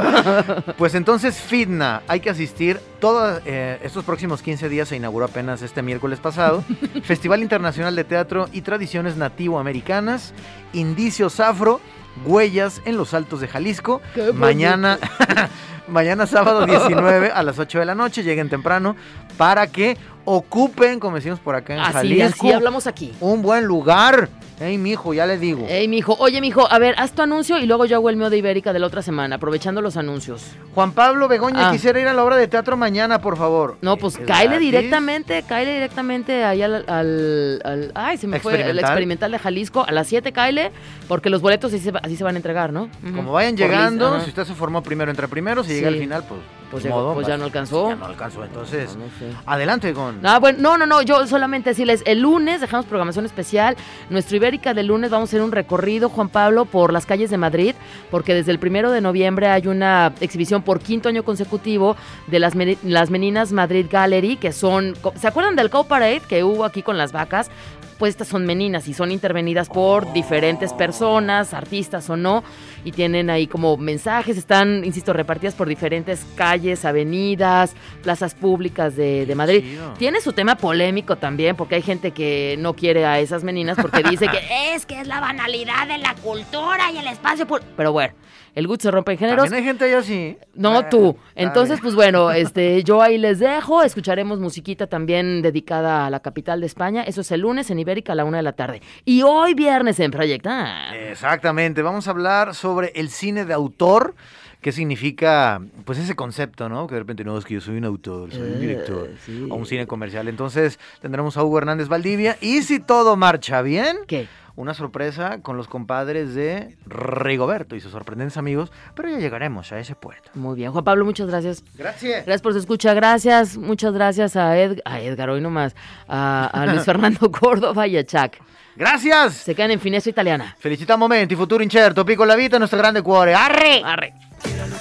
Pues 0.77 0.95
entonces 0.95 1.35
Fitna, 1.35 2.01
hay 2.07 2.21
que 2.21 2.29
asistir. 2.29 2.79
Todos 2.99 3.41
eh, 3.45 3.77
estos 3.83 4.05
próximos 4.05 4.41
15 4.41 4.69
días 4.69 4.87
se 4.87 4.95
inauguró 4.95 5.25
apenas 5.25 5.61
este 5.61 5.81
miércoles 5.81 6.19
pasado. 6.19 6.63
Festival 7.03 7.41
Internacional 7.41 7.95
de 7.95 8.03
Teatro 8.05 8.47
y 8.53 8.61
Tradiciones 8.61 9.17
Nativoamericanas, 9.17 10.33
Indicios 10.73 11.39
Afro, 11.39 11.81
Huellas 12.23 12.81
en 12.85 12.97
los 12.97 13.13
Altos 13.13 13.41
de 13.41 13.47
Jalisco. 13.47 14.01
Qué. 14.13 14.31
Mañana, 14.33 14.99
mañana 15.87 16.25
sábado 16.27 16.65
19 16.67 17.31
a 17.31 17.43
las 17.43 17.59
8 17.59 17.79
de 17.79 17.85
la 17.85 17.95
noche, 17.95 18.23
lleguen 18.23 18.49
temprano 18.49 18.95
para 19.37 19.67
que 19.67 19.97
ocupen, 20.25 20.99
como 20.99 21.15
decimos 21.17 21.39
por 21.39 21.55
acá 21.55 21.73
en 21.75 21.79
así, 21.81 21.93
Jalisco, 21.93 22.47
así 22.47 22.51
hablamos 22.51 22.87
aquí. 22.87 23.13
un 23.19 23.41
buen 23.41 23.65
lugar. 23.65 24.29
Ey, 24.57 24.77
mijo, 24.77 25.13
ya 25.13 25.25
le 25.25 25.37
digo. 25.37 25.65
Ey, 25.67 25.89
mijo, 25.89 26.15
oye, 26.17 26.39
mijo, 26.39 26.65
a 26.71 26.79
ver, 26.79 26.95
haz 26.97 27.11
tu 27.11 27.21
anuncio 27.21 27.57
y 27.59 27.65
luego 27.65 27.83
yo 27.85 27.97
hago 27.97 28.09
el 28.09 28.15
mío 28.15 28.29
de 28.29 28.37
Ibérica 28.37 28.71
de 28.71 28.79
la 28.79 28.87
otra 28.87 29.01
semana, 29.01 29.35
aprovechando 29.35 29.81
los 29.81 29.97
anuncios. 29.97 30.43
Juan 30.73 30.93
Pablo 30.93 31.27
Begoña, 31.27 31.67
Ah. 31.67 31.71
quisiera 31.73 31.99
ir 31.99 32.07
a 32.07 32.13
la 32.13 32.23
obra 32.23 32.37
de 32.37 32.47
teatro 32.47 32.77
mañana, 32.77 33.19
por 33.19 33.35
favor. 33.35 33.75
No, 33.81 33.97
pues 33.97 34.15
¿Es 34.17 34.25
cáele 34.25 34.57
directamente, 34.59 35.43
cáele 35.45 35.73
directamente 35.73 36.45
ahí 36.45 36.61
al, 36.61 36.85
al- 36.87 37.61
al- 37.65 37.91
ay, 37.95 38.17
se 38.17 38.27
me 38.27 38.39
fue, 38.39 38.61
el 38.69 38.79
Experimental. 38.79 39.31
de 39.33 39.39
Jalisco, 39.39 39.83
a 39.85 39.91
las 39.91 40.07
7 40.07 40.31
cáele, 40.31 40.71
porque 41.09 41.29
los 41.29 41.41
boletos 41.41 41.73
así 41.73 41.83
se, 41.83 41.91
va- 41.91 41.99
así 42.01 42.15
se 42.15 42.23
van 42.23 42.35
a 42.35 42.37
entregar, 42.37 42.71
¿no? 42.71 42.89
Como 43.13 43.33
vayan 43.33 43.57
llegando, 43.57 44.21
si 44.21 44.29
usted 44.29 44.45
se 44.45 44.53
formó 44.55 44.81
primero, 44.81 45.11
entra 45.11 45.27
primero, 45.27 45.65
si 45.65 45.74
llega 45.75 45.87
al 45.89 45.95
final, 45.99 46.23
pues, 46.27 46.41
Pues 46.71 46.81
pues, 46.81 46.93
modo, 46.93 47.13
pues 47.13 47.27
ya 47.27 47.33
vas- 47.33 47.39
no 47.39 47.45
alcanzó. 47.45 47.89
Ya 47.89 47.95
no 47.95 48.05
alcanzó. 48.05 48.43
Entonces, 48.43 48.95
No, 48.97 49.05
no 49.05 49.11
sé. 49.19 49.31
adelante 49.45 49.93
con. 49.93 50.19
No, 50.21 50.39
bueno, 50.39 50.57
no, 50.61 50.77
no, 50.79 50.85
no, 50.87 51.01
yo 51.03 51.25
solamente 51.27 51.69
decirles, 51.69 52.01
el 52.07 52.21
lunes 52.21 52.59
dejamos 52.59 52.85
programación 52.87 53.23
especial, 53.23 53.77
nuestro 54.09 54.35
Ibérica 54.35 54.73
del 54.73 54.87
lunes 54.87 55.11
vamos 55.11 55.29
a 55.29 55.31
hacer 55.31 55.41
un 55.43 55.51
recorrido, 55.51 56.09
Juan 56.09 56.27
Pablo, 56.27 56.65
por 56.65 56.91
las 56.91 57.05
calles 57.05 57.29
de 57.29 57.37
Madrid, 57.37 57.75
porque 58.09 58.33
desde 58.33 58.51
el 58.51 58.59
primero 58.59 58.91
de 58.91 58.99
noviembre 58.99 59.47
hay 59.47 59.67
una 59.67 60.11
exhibición 60.19 60.63
por 60.63 60.79
quinto 60.79 61.07
año 61.07 61.23
consecutivo 61.23 61.95
de 62.27 62.39
las, 62.39 62.53
las 62.83 63.09
Meninas 63.11 63.51
Madrid 63.51 63.85
Gallery, 63.89 64.35
que 64.35 64.51
son, 64.51 64.95
¿se 65.15 65.27
acuerdan 65.27 65.55
del 65.55 65.69
Cow 65.69 65.85
Parade 65.87 66.21
que 66.27 66.43
hubo 66.43 66.65
aquí 66.65 66.81
con 66.81 66.97
las 66.97 67.11
vacas? 67.11 67.51
Pues 67.97 68.11
estas 68.11 68.27
son 68.27 68.45
meninas 68.45 68.87
y 68.87 68.93
son 68.93 69.11
intervenidas 69.11 69.69
por 69.69 70.11
diferentes 70.11 70.73
personas, 70.73 71.53
artistas 71.53 72.09
o 72.09 72.17
no, 72.17 72.43
y 72.83 72.91
tienen 72.91 73.29
ahí 73.29 73.47
como 73.47 73.77
mensajes, 73.77 74.37
están, 74.37 74.83
insisto, 74.83 75.13
repartidas 75.13 75.55
por 75.55 75.67
diferentes 75.67 76.25
calles, 76.35 76.83
avenidas, 76.83 77.73
plazas 78.03 78.33
públicas 78.35 78.95
de, 78.95 79.25
de 79.25 79.35
Madrid. 79.35 79.61
chido. 79.61 79.93
Tiene 79.93 80.19
su 80.19 80.33
tema 80.33 80.55
polémico 80.55 81.15
también, 81.15 81.55
porque 81.55 81.75
hay 81.75 81.81
gente 81.81 82.11
que 82.11 82.55
no 82.59 82.73
quiere 82.73 83.05
a 83.05 83.19
esas 83.19 83.43
meninas 83.43 83.77
porque 83.81 84.03
dice 84.03 84.27
que 84.27 84.39
es 84.75 84.85
que 84.85 84.99
es 84.99 85.07
la 85.07 85.19
banalidad 85.19 85.87
de 85.87 85.97
la 85.97 86.15
cultura 86.15 86.91
y 86.91 86.97
el 86.97 87.07
espacio. 87.07 87.47
público. 87.47 87.71
Pero 87.77 87.91
bueno, 87.91 88.13
el 88.55 88.67
gut 88.67 88.81
se 88.81 88.89
rompe 88.89 89.11
en 89.11 89.17
géneros. 89.19 89.43
También 89.43 89.61
hay 89.61 89.67
gente 89.67 89.85
ahí 89.85 89.91
así. 89.93 90.37
No 90.55 90.71
Bueno, 90.71 90.89
tú. 90.89 91.17
Entonces, 91.35 91.79
pues 91.81 91.93
bueno, 91.93 92.31
este, 92.31 92.83
yo 92.83 93.01
ahí 93.01 93.17
les 93.17 93.39
dejo. 93.39 93.83
Escucharemos 93.83 94.39
musiquita 94.39 94.87
también 94.87 95.41
dedicada 95.41 96.07
a 96.07 96.09
la 96.09 96.21
capital 96.21 96.61
de 96.61 96.65
España. 96.67 97.03
Eso 97.03 97.21
es 97.21 97.31
el 97.31 97.41
lunes 97.41 97.69
en 97.69 97.77
Ibérica 97.79 98.13
a 98.13 98.15
la 98.15 98.23
una 98.25 98.37
de 98.37 98.43
la 98.43 98.53
tarde. 98.53 98.81
Y 99.03 99.21
hoy 99.21 99.53
viernes 99.53 99.99
en 99.99 100.09
Proyecta. 100.11 100.95
Exactamente, 100.95 101.81
vamos 101.81 102.07
a 102.07 102.11
hablar 102.11 102.55
sobre 102.55 102.91
el 102.95 103.09
cine 103.09 103.45
de 103.45 103.53
autor. 103.53 104.15
¿Qué 104.61 104.71
significa, 104.71 105.61
pues, 105.83 105.99
ese 105.99 106.15
concepto, 106.15 106.69
¿no? 106.69 106.87
Que 106.87 106.95
de 106.95 106.99
repente 107.01 107.23
no 107.23 107.37
es 107.37 107.45
que 107.45 107.53
yo 107.53 107.61
soy 107.61 107.77
un 107.77 107.85
autor, 107.85 108.31
soy 108.31 108.41
un 108.41 108.53
Eh, 108.55 108.59
director 108.59 109.09
sí. 109.23 109.45
o 109.47 109.53
un 109.55 109.65
cine 109.67 109.85
comercial. 109.85 110.27
Entonces, 110.27 110.79
tendremos 111.01 111.37
a 111.37 111.43
Hugo 111.43 111.59
Hernández 111.59 111.87
Valdivia. 111.87 112.35
Y 112.41 112.63
si 112.63 112.79
todo 112.79 113.15
marcha 113.15 113.61
bien, 113.61 113.97
¿Qué? 114.07 114.27
Una 114.55 114.73
sorpresa 114.73 115.41
con 115.41 115.57
los 115.57 115.67
compadres 115.67 116.33
de 116.33 116.77
Rigoberto 116.85 117.75
y 117.75 117.81
sus 117.81 117.91
sorprendentes 117.91 118.37
amigos. 118.37 118.71
Pero 118.95 119.09
ya 119.09 119.17
llegaremos 119.17 119.71
a 119.71 119.79
ese 119.79 119.95
puerto. 119.95 120.31
Muy 120.33 120.55
bien. 120.55 120.71
Juan 120.71 120.83
Pablo, 120.83 121.05
muchas 121.05 121.27
gracias. 121.27 121.63
Gracias. 121.75 122.25
Gracias 122.25 122.41
por 122.41 122.53
su 122.53 122.59
escucha, 122.59 122.93
gracias, 122.93 123.57
muchas 123.57 123.93
gracias 123.93 124.35
a, 124.35 124.57
Ed- 124.57 124.79
a 124.85 125.01
Edgar, 125.01 125.29
hoy 125.29 125.41
nomás, 125.41 125.75
a, 126.07 126.45
a 126.47 126.65
Luis 126.67 126.83
Fernando 126.85 127.29
Córdoba 127.31 127.87
y 127.87 127.97
a 127.97 128.05
Chuck. 128.05 128.37
Gracias. 128.77 129.33
Se 129.35 129.55
quedan 129.55 129.71
en 129.71 129.79
Fineso 129.79 130.09
Italiana. 130.09 130.55
Felicità 130.59 130.97
momenti, 130.97 131.35
futuro 131.35 131.63
incerto, 131.63 132.05
piccolo 132.05 132.27
la 132.27 132.35
vita, 132.35 132.59
nuestro 132.59 132.77
grande 132.79 133.01
cuore. 133.01 133.33
¡Arre! 133.33 133.81
Arre. 133.83 134.13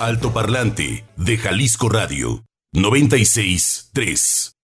Altoparlante 0.01 1.05
de 1.17 1.37
Jalisco 1.39 1.89
Radio 1.89 2.45
96 2.73 3.91
3. 3.93 4.54